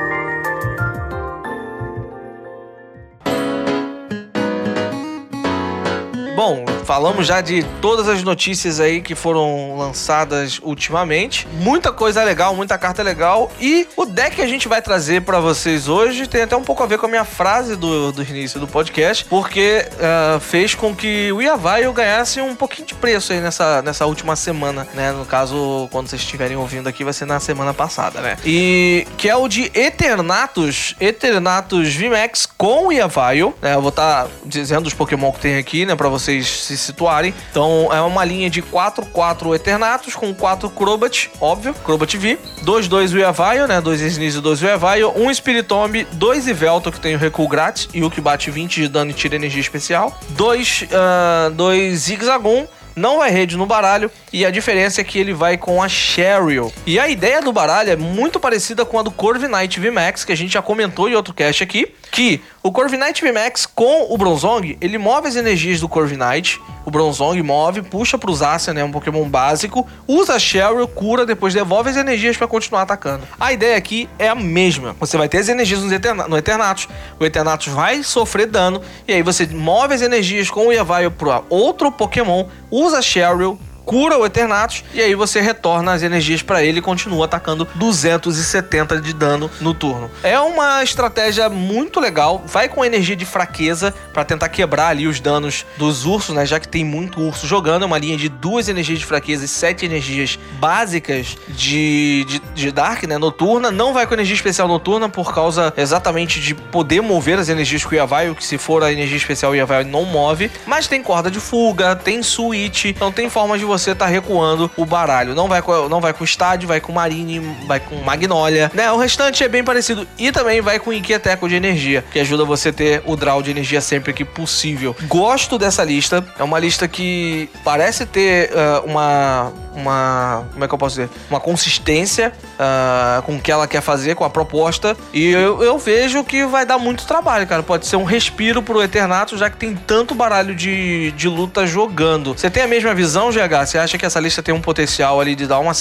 [6.36, 11.46] Bom, falamos já de todas as notícias aí que foram lançadas ultimamente.
[11.52, 13.48] Muita coisa legal, muita carta legal.
[13.60, 16.82] E o deck que a gente vai trazer para vocês hoje tem até um pouco
[16.82, 20.92] a ver com a minha frase do, do início do podcast, porque uh, fez com
[20.92, 25.12] que o Yavaio ganhasse um pouquinho de preço aí nessa, nessa última semana, né?
[25.12, 28.36] No caso, quando vocês estiverem ouvindo aqui, vai ser na semana passada, né?
[28.44, 33.54] E que é o de Eternatus, Eternatus VMAX com o Yavaio.
[33.62, 33.76] Né?
[33.76, 37.34] Eu vou estar tá dizendo os Pokémon que tem aqui, né, pra vocês vocês situarem.
[37.50, 42.88] Então é uma linha de 4 4 Eternatus com 4 Crobat, óbvio, Crobat V, 2
[42.88, 47.14] 2 Weavile, né, 2 Sneeze e 2 Weavile, 1 um Spiritomb, 2 Ivelto que tem
[47.14, 50.82] o recuo grátis e o que bate 20 de dano e tira energia especial, 2
[50.82, 55.56] uh, 2 Zigzagoon não vai rede no baralho e a diferença é que ele vai
[55.56, 56.72] com a Cheryl.
[56.86, 60.36] E a ideia do baralho é muito parecida com a do Corviknight VMAX, que a
[60.36, 64.98] gente já comentou em outro cast aqui, que o Corviknight VMAX com o Bronzong, ele
[64.98, 69.86] move as energias do Corviknight, o Bronzong move, puxa pro Zacian, né, um Pokémon básico,
[70.06, 73.26] usa a Cheryl, cura, depois devolve as energias para continuar atacando.
[73.38, 74.94] A ideia aqui é a mesma.
[75.00, 76.86] Você vai ter as energias no, no Eternatus,
[77.18, 81.42] o Eternatus vai sofrer dano, e aí você move as energias com o Evaio para
[81.48, 86.62] outro Pokémon, usa a Cheryl, cura o Eternatus e aí você retorna as energias para
[86.62, 90.10] ele e continua atacando 270 de dano no turno.
[90.22, 95.20] É uma estratégia muito legal, vai com energia de fraqueza para tentar quebrar ali os
[95.20, 96.46] danos dos ursos, né?
[96.46, 99.48] Já que tem muito urso jogando, é uma linha de duas energias de fraqueza e
[99.48, 103.18] sete energias básicas de, de, de Dark, né?
[103.18, 103.70] Noturna.
[103.70, 107.92] Não vai com energia especial noturna por causa exatamente de poder mover as energias com
[107.92, 110.50] o Yavai, que se for a energia especial o não move.
[110.66, 114.84] Mas tem corda de fuga, tem switch, então tem formas de você tá recuando o
[114.84, 115.34] baralho.
[115.34, 118.90] Não vai com, não vai com estádio, vai com Marine, vai com Magnolia, né?
[118.90, 122.70] O restante é bem parecido e também vai com Inquieteco de energia, que ajuda você
[122.70, 124.94] a ter o draw de energia sempre que possível.
[125.06, 130.74] Gosto dessa lista, é uma lista que parece ter uh, uma uma como é que
[130.74, 131.10] eu posso dizer?
[131.28, 134.96] Uma consistência uh, com o que ela quer fazer, com a proposta.
[135.12, 137.62] E eu, eu, vejo que vai dar muito trabalho, cara.
[137.62, 142.34] Pode ser um respiro pro Eternato, já que tem tanto baralho de, de luta jogando.
[142.36, 143.59] Você tem a mesma visão, GH?
[143.64, 145.72] Você acha que essa lista tem um potencial ali de dar uma,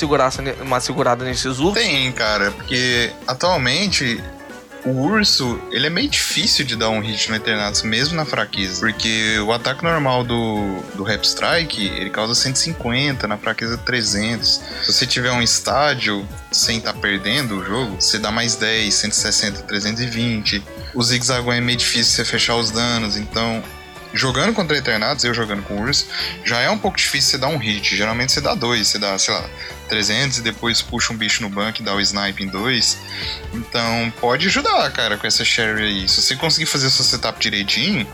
[0.61, 1.73] uma segurada nesses ursos?
[1.73, 4.21] Tem, cara, porque atualmente
[4.85, 8.79] o urso, ele é meio difícil de dar um hit no Eternatus, mesmo na fraqueza.
[8.79, 14.61] Porque o ataque normal do, do Rap Strike, ele causa 150, na fraqueza 300.
[14.83, 18.93] Se você tiver um estádio sem estar tá perdendo o jogo, você dá mais 10,
[18.93, 20.63] 160, 320.
[20.93, 23.61] O Zigzagoon é meio difícil você fechar os danos, então
[24.13, 26.07] jogando contra Eternados, eu jogando com Urso,
[26.43, 27.95] já é um pouco difícil você dar um hit.
[27.95, 29.43] Geralmente você dá dois, você dá, sei lá,
[29.87, 32.97] 300 e depois puxa um bicho no banco e dá o snipe em dois.
[33.53, 36.09] Então pode ajudar, cara, com essa Sherry aí.
[36.09, 38.07] Se você conseguir fazer seu setup direitinho,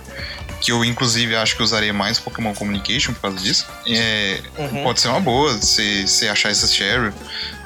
[0.61, 4.83] que eu inclusive acho que usaria mais Pokémon Communication por causa disso, é, uhum.
[4.83, 7.13] pode ser uma boa se você achar essa Sherry.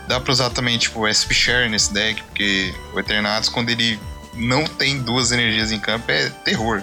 [0.07, 3.99] Dá pra usar também, tipo, SP Share nesse deck, porque o Eternatus, quando ele
[4.34, 6.82] não tem duas energias em campo, é terror.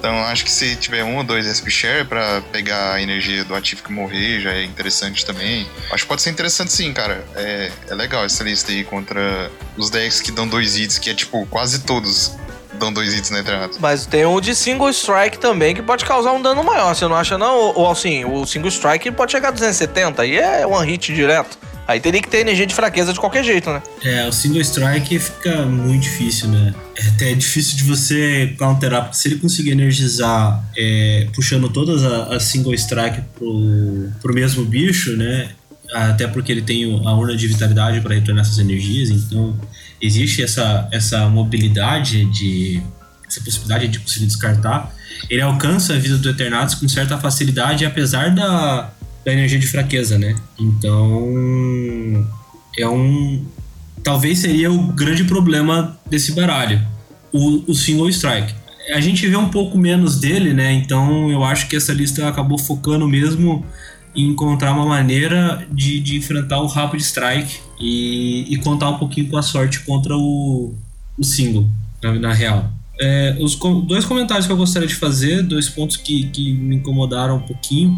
[0.00, 3.54] Então acho que se tiver um ou dois SP Share pra pegar a energia do
[3.54, 5.68] ativo que morrer, já é interessante também.
[5.92, 7.22] Acho que pode ser interessante sim, cara.
[7.36, 11.14] É, é legal essa lista aí contra os decks que dão dois hits, que é
[11.14, 12.32] tipo quase todos
[12.78, 13.74] dão dois hits na entrada.
[13.78, 17.14] Mas tem o de single strike também que pode causar um dano maior, você não
[17.14, 17.54] acha não?
[17.74, 21.58] Ou assim, o single strike pode chegar a 270 e é one hit direto.
[21.90, 23.82] Aí teria que ter energia de fraqueza de qualquer jeito, né?
[24.04, 26.72] É, o single strike fica muito difícil, né?
[26.96, 32.44] É até difícil de você counterar, porque se ele conseguir energizar é, puxando todas as
[32.44, 35.50] single strike pro, pro mesmo bicho, né?
[35.92, 39.58] Até porque ele tem a urna de vitalidade para retornar essas energias, então
[40.00, 42.80] existe essa, essa mobilidade de.
[43.26, 44.94] essa possibilidade de conseguir descartar.
[45.28, 48.92] Ele alcança a vida do Eternatus com certa facilidade, apesar da
[49.24, 50.34] da energia de fraqueza, né?
[50.58, 52.26] Então
[52.78, 53.44] é um
[54.02, 56.80] talvez seria o grande problema desse baralho,
[57.32, 58.54] o, o single strike.
[58.94, 60.72] A gente vê um pouco menos dele, né?
[60.72, 63.64] Então eu acho que essa lista acabou focando mesmo
[64.14, 69.28] em encontrar uma maneira de, de enfrentar o rapid strike e, e, contar um pouquinho
[69.28, 70.74] com a sorte contra o,
[71.16, 71.68] o single,
[72.02, 72.72] na, na real.
[73.00, 73.56] É, os
[73.86, 77.96] dois comentários que eu gostaria de fazer, dois pontos que, que me incomodaram um pouquinho.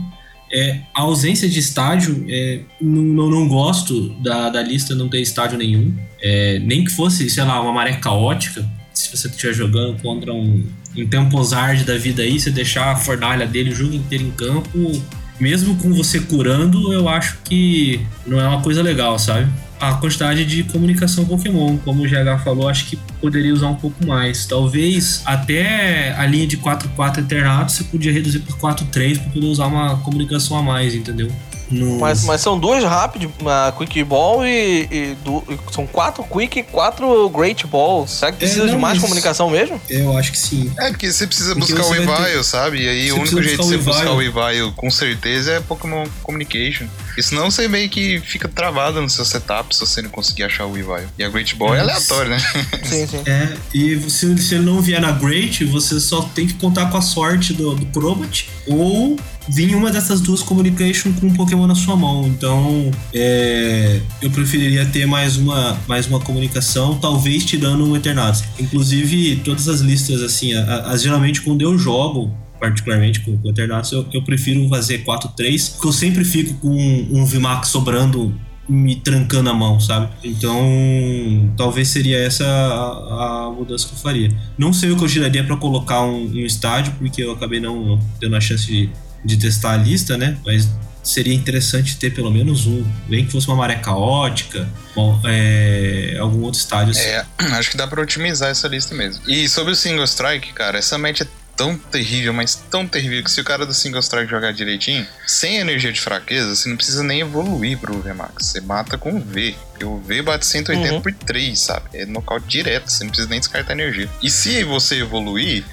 [0.52, 5.56] É, a ausência de estádio, é, não, não gosto da, da lista não ter estádio
[5.56, 5.94] nenhum.
[6.20, 8.64] É, nem que fosse, sei lá, uma maré caótica.
[8.92, 13.46] Se você estiver jogando contra um, um Temposard da vida aí, você deixar a fornalha
[13.46, 15.02] dele o jogo inteiro em campo,
[15.40, 19.50] mesmo com você curando, eu acho que não é uma coisa legal, sabe?
[19.82, 21.76] A quantidade de comunicação Pokémon.
[21.78, 24.46] Como o GH falou, acho que poderia usar um pouco mais.
[24.46, 29.66] Talvez até a linha de 4-4 Eternato você podia reduzir por 4-3 para poder usar
[29.66, 31.28] uma comunicação a mais, entendeu?
[31.72, 31.98] No...
[31.98, 36.62] Mas, mas são duas rápidas, uma Quick Ball e, e do, são quatro Quick e
[36.62, 38.10] quatro Great Balls.
[38.10, 39.80] Será que precisa é, não, de mais comunicação mesmo?
[39.88, 40.70] Eu acho que sim.
[40.78, 42.44] É, porque você precisa porque buscar você o Evile, ter...
[42.44, 42.82] sabe?
[42.82, 46.06] E aí você o único jeito de você buscar o Evile com certeza é Pokémon
[46.22, 46.86] Communication.
[47.12, 50.64] Porque senão você meio que fica travado no seu setup se você não conseguir achar
[50.64, 51.06] o Evil.
[51.18, 52.38] E a Great Ball é aleatório, né?
[52.84, 53.22] Sim, sim.
[53.26, 56.96] É, e se, se ele não vier na Great, você só tem que contar com
[56.96, 61.74] a sorte do, do Crobat ou vir uma dessas duas Communication com um Pokémon na
[61.74, 62.26] sua mão.
[62.28, 68.42] Então, é, eu preferiria ter mais uma, mais uma comunicação, talvez tirando um Eternatus.
[68.58, 73.50] Inclusive, todas as listas, assim, a- a- as, geralmente quando eu jogo, particularmente com, o
[73.50, 78.32] Eternatus, eu, eu prefiro fazer 4-3, porque eu sempre fico com um, VMAX sobrando
[78.68, 80.08] me trancando a mão, sabe?
[80.22, 84.30] Então, talvez seria essa a, a mudança que eu faria.
[84.56, 87.98] Não sei o que eu tiraria pra colocar um, um estádio, porque eu acabei não
[88.20, 88.88] tendo a chance de,
[89.24, 90.38] de testar a lista, né?
[90.46, 90.68] Mas
[91.02, 96.42] seria interessante ter pelo menos um, nem que fosse uma maré caótica, bom, é, algum
[96.42, 96.92] outro estádio.
[96.92, 97.00] assim.
[97.00, 97.26] É,
[97.58, 99.20] acho que dá pra otimizar essa lista mesmo.
[99.28, 101.26] E sobre o Single Strike, cara, essa match é
[101.62, 105.58] tão terrível, mas tão terrível que se o cara do Single Strike jogar direitinho, sem
[105.58, 108.46] energia de fraqueza, você não precisa nem evoluir pro VMAX.
[108.46, 109.54] Você mata com V.
[109.84, 111.00] O V bate 180 Uhum.
[111.00, 111.88] por 3, sabe?
[111.94, 114.08] É nocaute direto, você não precisa nem descartar energia.
[114.22, 115.64] E se você evoluir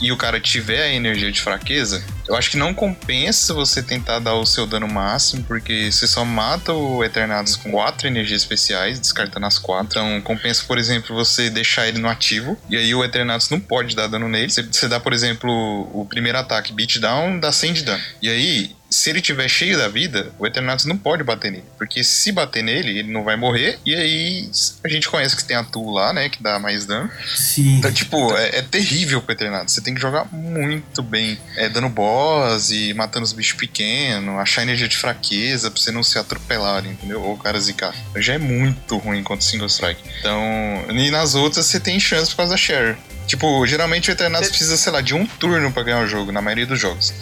[0.00, 4.18] e o cara tiver a energia de fraqueza, eu acho que não compensa você tentar
[4.18, 8.98] dar o seu dano máximo, porque você só mata o Eternatus com quatro energias especiais,
[8.98, 9.86] descartando as quatro.
[10.00, 13.94] Então compensa, por exemplo, você deixar ele no ativo, e aí o Eternatus não pode
[13.96, 14.50] dar dano nele.
[14.50, 15.50] Você, você dá, por exemplo,
[15.92, 18.02] o primeiro ataque, beatdown, dá 100 de dano.
[18.20, 21.64] E aí, se ele tiver cheio da vida, o Eternatus não pode bater nele.
[21.76, 23.78] Porque se bater nele, ele não vai morrer.
[23.84, 24.50] E aí,
[24.84, 26.28] a gente conhece que tem a Tool lá, né?
[26.28, 27.10] Que dá mais dano.
[27.34, 27.78] Sim.
[27.78, 29.74] Então, tipo, é, é terrível pro Eternatus.
[29.74, 31.38] Você tem que jogar muito bem.
[31.56, 36.02] É, dando boss e matando os bichos pequenos, achar energia de fraqueza pra você não
[36.02, 37.22] ser atropelado, entendeu?
[37.22, 37.94] Ou o cara zicar.
[38.16, 40.02] Já é muito ruim contra o Single Strike.
[40.20, 42.96] Então, e nas outras você tem chance por causa da Share.
[43.26, 46.40] Tipo, geralmente o Eternatus precisa, sei lá, de um turno pra ganhar o jogo, na
[46.40, 47.12] maioria dos jogos.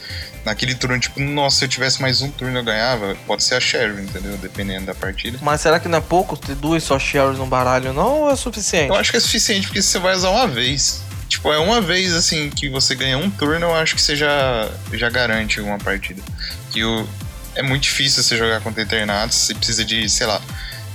[0.45, 3.61] Naquele turno, tipo, nossa, se eu tivesse mais um turno eu ganhava, pode ser a
[3.61, 4.37] Share, entendeu?
[4.37, 5.39] Dependendo da partida.
[5.41, 8.23] Mas será que não é pouco ter duas só Sherrys no baralho, não?
[8.23, 8.91] Ou é suficiente?
[8.91, 11.03] Eu acho que é suficiente porque você vai usar uma vez.
[11.29, 14.71] Tipo, é uma vez assim que você ganha um turno, eu acho que você já,
[14.93, 16.23] já garante uma partida.
[16.71, 17.09] Que o,
[17.55, 20.41] é muito difícil você jogar contra Eternatus, você precisa de, sei lá,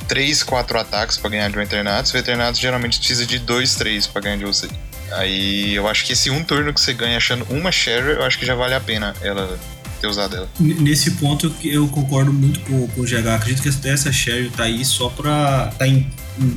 [0.07, 2.13] 3, 4 ataques pra ganhar de um Eternatus.
[2.13, 4.67] O Eternatus geralmente precisa de 2, 3 pra ganhar de você.
[5.11, 8.37] Aí eu acho que esse um turno que você ganha achando uma Share, eu acho
[8.37, 9.59] que já vale a pena ela
[9.99, 10.49] ter usado ela.
[10.59, 13.27] Nesse ponto eu concordo muito com, com o GH.
[13.35, 15.71] Acredito que até essa Sherry tá aí só pra.
[15.77, 16.09] Tá em,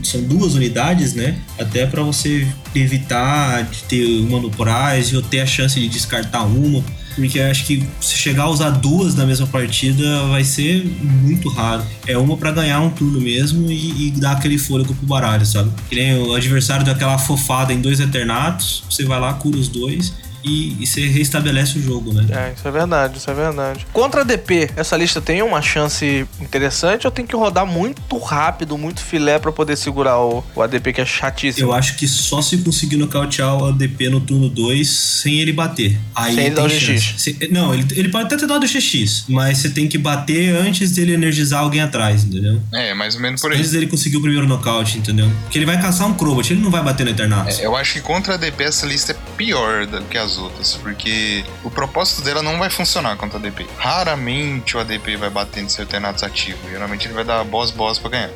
[0.03, 1.39] são duas unidades, né?
[1.59, 6.43] Até pra você evitar de ter uma no prize ou ter a chance de descartar
[6.43, 6.83] uma.
[7.15, 11.83] Porque acho que se chegar a usar duas na mesma partida vai ser muito raro.
[12.07, 15.71] É uma pra ganhar um turno mesmo e, e dar aquele fôlego pro baralho, sabe?
[15.89, 19.69] Que nem o adversário deu aquela fofada em dois Eternatos, você vai lá, cura os
[19.69, 20.13] dois
[20.45, 22.27] e, e você restabelece o jogo, né?
[22.31, 23.87] É, isso é verdade, isso é verdade.
[23.93, 28.77] Contra a DP, essa lista tem uma chance interessante ou tem que rodar muito rápido,
[28.79, 31.69] muito filé pra poder segurar o, o ADP que é chatíssimo?
[31.69, 35.99] Eu acho que só se conseguir nocautear o ADP no turno 2 sem ele bater.
[36.15, 36.69] Aí Sem ele tem dar o.
[36.69, 37.15] GX.
[37.17, 40.55] Se- não, ele, ele pode até ter dado o GX, mas você tem que bater
[40.57, 42.61] antes dele energizar alguém atrás, entendeu?
[42.73, 43.59] É, mais ou menos por aí.
[43.59, 45.31] Antes dele conseguir o primeiro nocaute, entendeu?
[45.43, 47.59] Porque ele vai caçar um Crobat, ele não vai bater no Eternatus.
[47.61, 50.75] É, eu acho que contra a DP essa lista é pior do que as outras,
[50.77, 53.67] porque o propósito dela não vai funcionar contra a DP.
[53.77, 58.11] Raramente o ADP vai bater no seu Eternatus ativo, geralmente ele vai dar boss-boss pra
[58.11, 58.31] ganhar.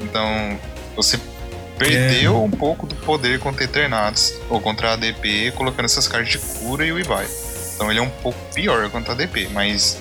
[0.00, 0.58] Então,
[0.96, 1.18] você
[1.78, 6.38] perdeu um pouco do poder contra Eternatus, ou contra a ADP, colocando essas cartas de
[6.38, 7.26] cura e o Ibai.
[7.74, 9.98] Então ele é um pouco pior contra a ADP, mas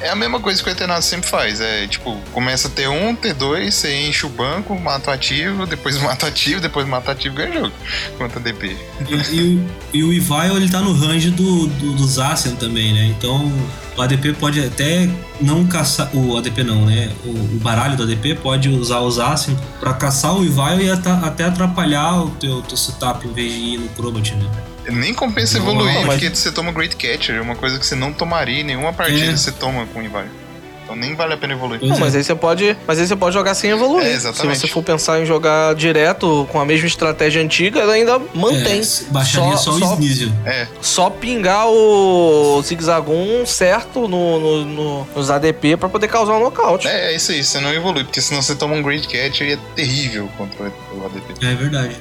[0.00, 1.60] é a mesma coisa que o Eternatus sempre faz.
[1.60, 6.28] É tipo, começa T1, T2, você enche o banco, mata o ativo, depois mata o
[6.28, 7.72] ativo, depois mata o ativo ganha o jogo
[8.18, 8.76] contra a DP.
[9.08, 12.92] E, e o- e o Ivaio, ele tá no range do, do, do Zacian também,
[12.92, 13.06] né?
[13.06, 13.50] Então
[13.96, 15.08] o ADP pode até
[15.40, 16.10] não caçar.
[16.14, 17.10] O ADP não, né?
[17.24, 21.44] O, o baralho do ADP pode usar o Zacian pra caçar o Ivaio e até
[21.44, 24.44] atrapalhar o teu, teu setup em vez de ir no Crobat, né?
[24.90, 27.94] Nem compensa Não, evoluir, mas- porque você toma Great Catcher, é uma coisa que você
[27.94, 29.36] não tomaria em nenhuma partida É.
[29.36, 30.26] você toma com o Ibai.
[30.84, 31.82] Então nem vale a pena evoluir.
[31.82, 31.98] Não, é.
[31.98, 34.06] mas aí você pode, mas aí você pode jogar sem evoluir.
[34.06, 34.54] É, exatamente.
[34.54, 38.80] Se você for pensar em jogar direto com a mesma estratégia antiga, ela ainda mantém.
[38.82, 40.28] É, baixaria só, só, o Sneasel.
[40.44, 46.40] É, só pingar o zigzagum certo no, no- no- nos ADP pra poder causar um
[46.40, 46.86] nocaute.
[46.86, 49.52] é, é isso aí, você não evolui, porque senão você toma um Great Catcher e
[49.54, 51.44] é terrível contra o ADP.
[51.44, 51.96] É verdade.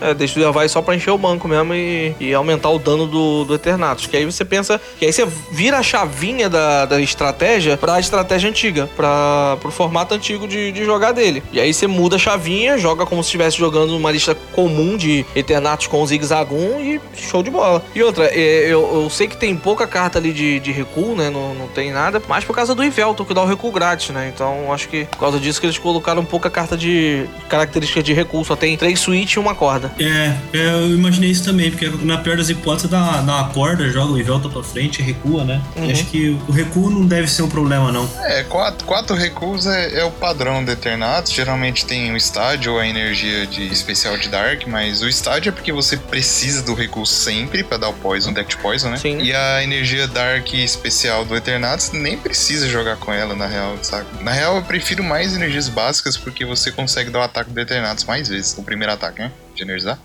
[0.00, 3.06] É, deixa o Levi só pra encher o banco mesmo e, e aumentar o dano
[3.06, 4.06] do, do Eternatus.
[4.06, 4.80] Que aí você pensa.
[4.98, 10.14] Que aí você vira a chavinha da, da estratégia pra estratégia antiga, pra, pro formato
[10.14, 11.42] antigo de, de jogar dele.
[11.52, 15.24] E aí você muda a chavinha, joga como se estivesse jogando uma lista comum de
[15.34, 17.82] Eternatus com Zigzagoon e show de bola.
[17.94, 21.30] E outra, é, eu, eu sei que tem pouca carta ali de, de recuo, né?
[21.30, 24.30] Não, não tem nada, mas por causa do Ivelto, que dá o recuo grátis, né?
[24.34, 28.44] Então acho que por causa disso que eles colocaram pouca carta de característica de recuo.
[28.44, 29.89] Só tem três switch e uma corda.
[29.98, 34.12] É, eu imaginei isso também, porque na pior das hipóteses dá, dá uma corda, joga
[34.12, 35.60] o Ivelto pra frente, recua, né?
[35.76, 35.86] Uhum.
[35.86, 38.08] E acho que o recuo não deve ser um problema, não.
[38.24, 41.32] É, quatro, quatro recuos é, é o padrão do Eternatus.
[41.32, 45.52] Geralmente tem o estádio ou a energia de especial de Dark, mas o estádio é
[45.52, 48.96] porque você precisa do recuo sempre pra dar o Poison, deck de Poison, né?
[48.96, 49.20] Sim.
[49.20, 54.06] E a energia Dark especial do Eternatus nem precisa jogar com ela, na real, sabe?
[54.22, 58.04] Na real, eu prefiro mais energias básicas porque você consegue dar o ataque do Eternatus
[58.04, 58.56] mais vezes.
[58.56, 59.30] O primeiro ataque, né?
[59.60, 59.98] De energizar.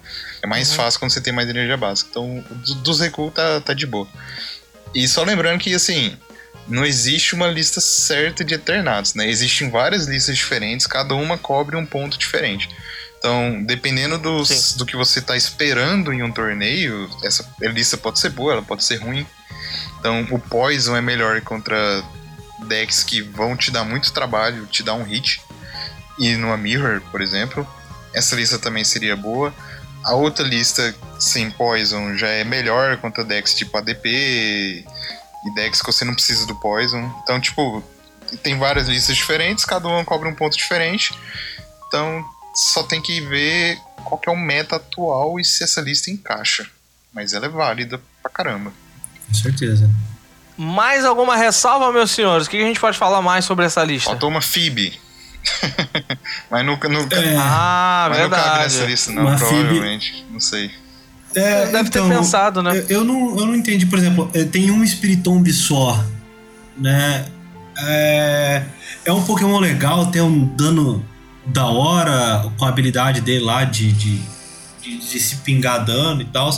[0.43, 2.09] É mais fácil quando você tem mais energia básica.
[2.11, 4.07] Então, do- dos recuos tá, tá de boa.
[4.93, 6.17] E só lembrando que, assim,
[6.67, 9.29] não existe uma lista certa de Eternatus, né?
[9.29, 12.69] Existem várias listas diferentes, cada uma cobre um ponto diferente.
[13.17, 14.77] Então, dependendo dos, Sim.
[14.77, 18.83] do que você tá esperando em um torneio, essa lista pode ser boa, ela pode
[18.83, 19.25] ser ruim.
[19.99, 22.03] Então, o Poison é melhor contra
[22.67, 25.41] decks que vão te dar muito trabalho, te dar um hit.
[26.19, 27.67] E numa Mirror, por exemplo,
[28.15, 29.53] essa lista também seria boa.
[30.03, 34.07] A outra lista sem Poison já é melhor contra decks tipo ADP
[35.45, 37.11] e decks que você não precisa do Poison.
[37.23, 37.83] Então, tipo,
[38.41, 41.13] tem várias listas diferentes, cada uma cobra um ponto diferente.
[41.87, 42.23] Então,
[42.55, 46.67] só tem que ver qual que é o meta atual e se essa lista encaixa.
[47.13, 48.73] Mas ela é válida pra caramba.
[49.27, 49.89] Com certeza.
[50.57, 52.47] Mais alguma ressalva, meus senhores?
[52.47, 54.09] O que a gente pode falar mais sobre essa lista?
[54.09, 54.99] Faltou uma Phoebe.
[56.49, 58.63] mas nunca, nunca, É, Ah, mas não cabe verdade.
[58.63, 60.25] nessa lista, não, Uma provavelmente.
[60.31, 60.71] Não sei.
[61.35, 62.77] é, Deve então, ter pensado, né?
[62.77, 66.03] Eu, eu não, eu não entendi, por exemplo, eh, tem um Spiritomb só,
[66.77, 67.25] né?
[67.77, 68.63] É,
[69.05, 71.05] é um Pokémon legal, tem um dano
[71.45, 74.21] da hora com a habilidade dele lá de, de,
[74.81, 76.49] de, de se pingar dano e tal.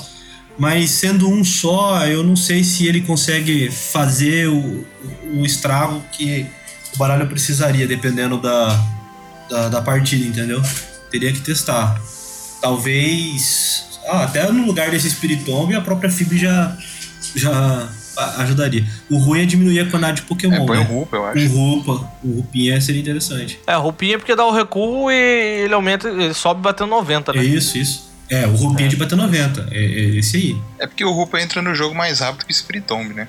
[0.59, 4.85] Mas sendo um só, eu não sei se ele consegue fazer o,
[5.35, 6.45] o estrago que
[6.95, 8.67] o baralho precisaria, dependendo da,
[9.49, 10.61] da, da partida, entendeu?
[11.11, 11.99] Teria que testar.
[12.61, 13.85] Talvez.
[14.07, 16.75] Ah, até no lugar desse Spiritomb, a própria Fib já,
[17.35, 17.89] já
[18.37, 18.85] ajudaria.
[19.09, 20.65] O ruim é diminuir a quantidade de É, Pokémon.
[20.65, 20.85] põe o né?
[20.85, 21.47] Rupa, eu O acho.
[21.49, 23.59] Rupa, o Rupinha seria interessante.
[23.67, 27.43] É, roupinha porque dá o recuo e ele aumenta, ele sobe batendo 90, né?
[27.43, 28.07] Isso, isso.
[28.29, 29.67] É, o Rupinha de bater 90.
[29.71, 30.57] É, é esse aí.
[30.79, 33.27] É porque o Rupa entra no jogo mais rápido que o Spiritomb, né?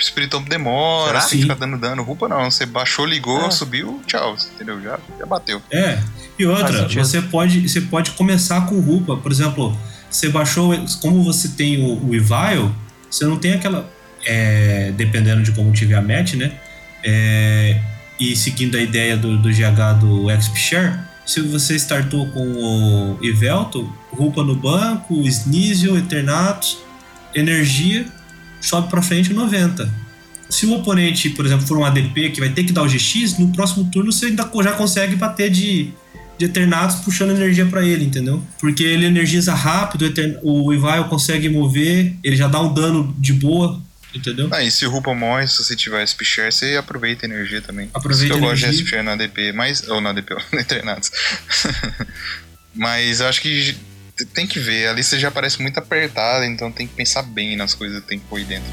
[0.00, 1.20] O Spiritomb demora, Será?
[1.20, 1.42] você que Sim.
[1.42, 2.02] ficar dando dano.
[2.02, 3.50] Rupa não, você baixou, ligou, É.
[3.50, 4.80] subiu, tchau, entendeu?
[4.82, 5.60] Já, já bateu.
[5.70, 5.98] É.
[6.38, 9.16] E outra, você pode, você pode começar com Rupa.
[9.18, 9.76] Por exemplo,
[10.10, 10.72] você baixou.
[11.02, 12.70] Como você tem o, o Evile,
[13.10, 13.88] você não tem aquela.
[14.26, 16.52] é, dependendo de como tiver a match, né?
[17.04, 17.78] É,
[18.18, 23.18] e seguindo a ideia do, do GH do XP Share, se você startou com o
[23.24, 26.78] Ivelto, Rupa no banco, Sneasel, Eternatus,
[27.34, 28.06] energia,
[28.60, 29.92] sobe pra frente 90.
[30.48, 33.38] Se o oponente, por exemplo, for um ADP que vai ter que dar o GX,
[33.38, 35.92] no próximo turno você ainda já consegue bater de,
[36.36, 38.42] de Eternatus puxando energia pra ele, entendeu?
[38.58, 43.14] Porque ele energiza rápido, o Etern- o Evile consegue mover, ele já dá um dano
[43.16, 43.80] de boa,
[44.12, 44.48] entendeu?
[44.50, 47.62] Ah, e se o Rupa morre, se você tiver SP Share, você aproveita a energia
[47.62, 47.88] também.
[47.94, 48.82] Aproveita isso que eu gosto de energia.
[48.84, 51.12] SP Share na ADP, mas, ou na ADP, ou na Eternatus.
[52.74, 53.76] mas acho que
[54.26, 57.74] tem que ver, a lista já parece muito apertada, então tem que pensar bem nas
[57.74, 58.70] coisas que tem que pôr dentro.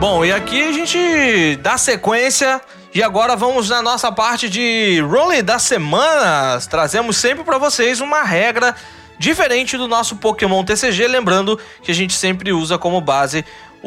[0.00, 2.60] Bom, e aqui a gente dá sequência
[2.94, 6.68] e agora vamos na nossa parte de Rolling das Semanas.
[6.68, 8.76] Trazemos sempre pra vocês uma regra
[9.18, 13.44] diferente do nosso Pokémon TCG, lembrando que a gente sempre usa como base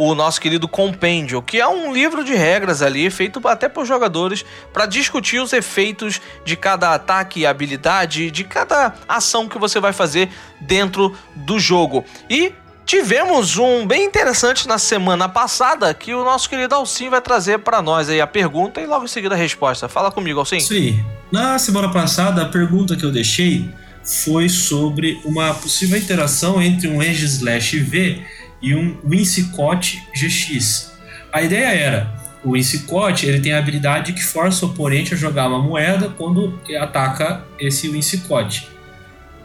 [0.09, 4.43] o nosso querido compêndio, que é um livro de regras ali feito até por jogadores
[4.73, 9.93] para discutir os efeitos de cada ataque e habilidade, de cada ação que você vai
[9.93, 10.29] fazer
[10.59, 12.03] dentro do jogo.
[12.29, 17.59] E Tivemos um bem interessante na semana passada que o nosso querido Alcim vai trazer
[17.59, 19.87] para nós aí a pergunta e logo em seguida a resposta.
[19.87, 20.57] Fala comigo, Alcim.
[20.71, 20.99] Aí.
[21.31, 23.69] Na semana passada, a pergunta que eu deixei
[24.03, 28.21] foi sobre uma possível interação entre um Aegislash V
[28.61, 30.91] e um Winscott GX.
[31.31, 35.47] A ideia era, o Winscott ele tem a habilidade que força o oponente a jogar
[35.47, 38.67] uma moeda quando ataca esse Winscott,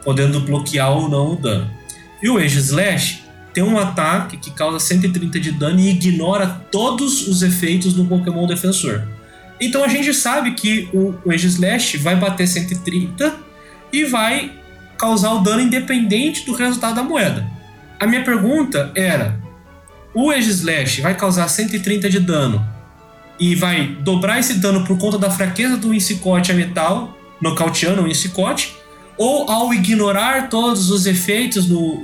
[0.03, 1.69] podendo bloquear ou não o dano.
[2.21, 7.41] E o Aegislash tem um ataque que causa 130 de dano e ignora todos os
[7.41, 9.07] efeitos do Pokémon defensor.
[9.59, 13.35] Então a gente sabe que o, o Aegislash vai bater 130
[13.91, 14.51] e vai
[14.97, 17.56] causar o dano independente do resultado da moeda.
[17.99, 19.39] A minha pergunta era:
[20.13, 22.65] o Aegislash vai causar 130 de dano
[23.39, 28.07] e vai dobrar esse dano por conta da fraqueza do Insicote a metal, nocauteando o
[28.07, 28.75] Insicote,
[29.17, 32.03] ou ao ignorar todos os efeitos no,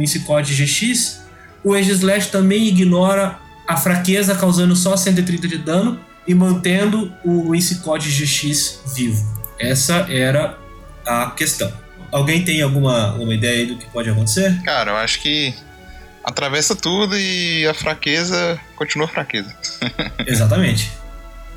[0.00, 1.22] Insicote GX,
[1.64, 8.10] o Aegislash também ignora a fraqueza causando só 130 de dano e mantendo o Insicode
[8.10, 9.38] GX vivo.
[9.58, 10.58] Essa era
[11.06, 11.72] a questão.
[12.10, 14.60] Alguém tem alguma, alguma ideia do que pode acontecer?
[14.62, 15.54] Cara, eu acho que
[16.24, 19.54] atravessa tudo e a fraqueza continua fraqueza.
[20.26, 20.90] Exatamente.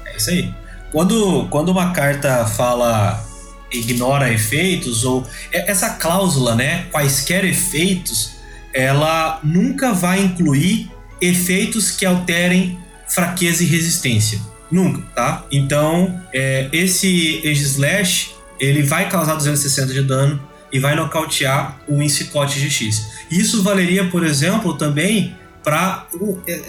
[0.06, 0.54] É isso aí.
[0.92, 3.24] Quando, quando uma carta fala
[3.72, 6.86] ignora efeitos, ou é, essa cláusula, né?
[6.92, 8.34] Quaisquer efeitos,
[8.74, 10.92] ela nunca vai incluir
[11.22, 12.78] efeitos que alterem
[13.08, 14.40] fraqueza e resistência.
[14.72, 15.46] Nunca, tá?
[15.52, 18.32] Então, é, esse Age Slash,
[18.62, 20.40] ele vai causar 260 de dano
[20.72, 23.08] e vai nocautear o Incicote GX.
[23.30, 26.08] Isso valeria, por exemplo, também para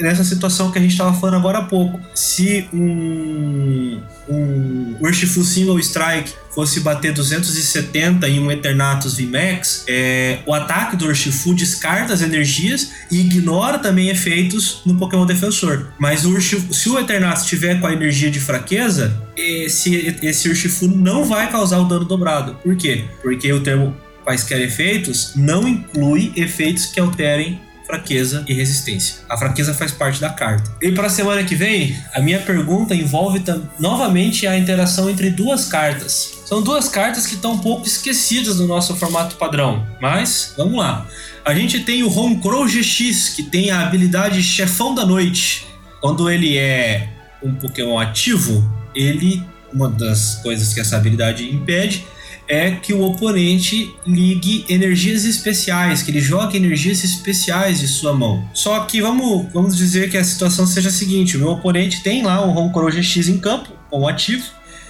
[0.01, 2.01] nessa situação que a gente estava falando agora há pouco.
[2.15, 10.53] Se um, um Urshifu Single Strike fosse bater 270 em um Eternatus VMAX, é, o
[10.53, 15.89] ataque do Urshifu descarta as energias e ignora também efeitos no Pokémon Defensor.
[15.99, 20.87] Mas o Urshifu, se o Eternatus tiver com a energia de fraqueza, esse, esse Urshifu
[20.87, 22.55] não vai causar o dano dobrado.
[22.63, 23.05] Por quê?
[23.23, 27.61] Porque o termo quaisquer efeitos não inclui efeitos que alterem
[27.93, 29.17] fraqueza e resistência.
[29.29, 30.75] A fraqueza faz parte da carta.
[30.81, 33.45] E para a semana que vem, a minha pergunta envolve
[33.79, 36.41] novamente a interação entre duas cartas.
[36.47, 41.07] São duas cartas que estão um pouco esquecidas no nosso formato padrão, mas vamos lá.
[41.45, 45.67] A gente tem o Crow GX, que tem a habilidade Chefão da Noite.
[46.01, 47.11] Quando ele é
[47.43, 48.65] um Pokémon ativo,
[48.95, 52.05] ele uma das coisas que essa habilidade impede
[52.49, 58.45] é que o oponente ligue energias especiais, que ele jogue energias especiais de sua mão.
[58.53, 62.23] Só que vamos, vamos dizer que a situação seja a seguinte: o meu oponente tem
[62.23, 64.45] lá um Roncro GX em campo, ou ativo,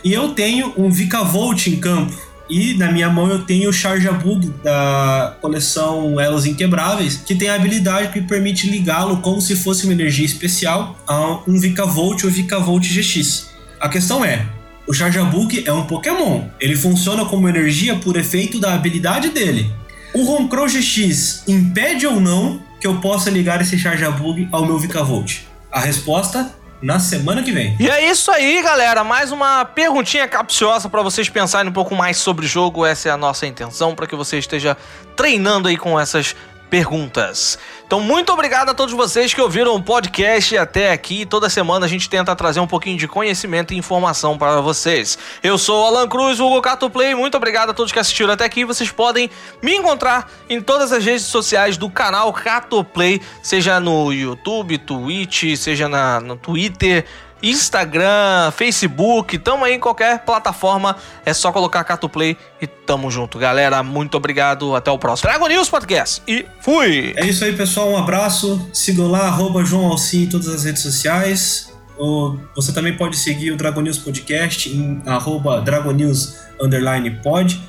[0.04, 2.32] e eu tenho um Vikavolt em campo.
[2.50, 7.48] E na minha mão eu tenho o Charge Bug da coleção Elos Inquebráveis, que tem
[7.48, 12.30] a habilidade que permite ligá-lo como se fosse uma energia especial a um Vikavolt ou
[12.30, 13.48] Vikavolt GX.
[13.80, 14.46] A questão é,
[14.86, 16.48] o Charjabug é um Pokémon.
[16.60, 19.70] Ele funciona como energia por efeito da habilidade dele.
[20.14, 25.42] O Roncrow GX impede ou não que eu possa ligar esse Charjabug ao meu Vikavolt?
[25.70, 26.52] A resposta
[26.82, 27.76] na semana que vem.
[27.78, 29.04] E é isso aí, galera.
[29.04, 32.84] Mais uma perguntinha capciosa para vocês pensarem um pouco mais sobre o jogo.
[32.84, 34.76] Essa é a nossa intenção para que você esteja
[35.14, 36.34] treinando aí com essas
[36.72, 37.58] perguntas.
[37.86, 41.26] Então, muito obrigado a todos vocês que ouviram o podcast até aqui.
[41.26, 45.18] Toda semana a gente tenta trazer um pouquinho de conhecimento e informação para vocês.
[45.42, 47.14] Eu sou o Alan Cruz, o Hugo Cato Play.
[47.14, 48.64] Muito obrigado a todos que assistiram até aqui.
[48.64, 49.28] Vocês podem
[49.60, 55.54] me encontrar em todas as redes sociais do canal Cato Play, seja no YouTube, Twitch,
[55.58, 57.04] seja na, no Twitter.
[57.42, 60.96] Instagram, Facebook, tamo aí em qualquer plataforma.
[61.24, 63.82] É só colocar Cato Play e tamo junto, galera.
[63.82, 64.76] Muito obrigado.
[64.76, 66.22] Até o próximo Dragon News Podcast.
[66.28, 67.12] E fui!
[67.16, 67.90] É isso aí, pessoal.
[67.90, 68.68] Um abraço.
[68.72, 71.72] Sigam lá, arroba João Alcim em todas as redes sociais.
[72.54, 76.36] Você também pode seguir o Dragon News Podcast em arroba Dragon News
[77.22, 77.60] pod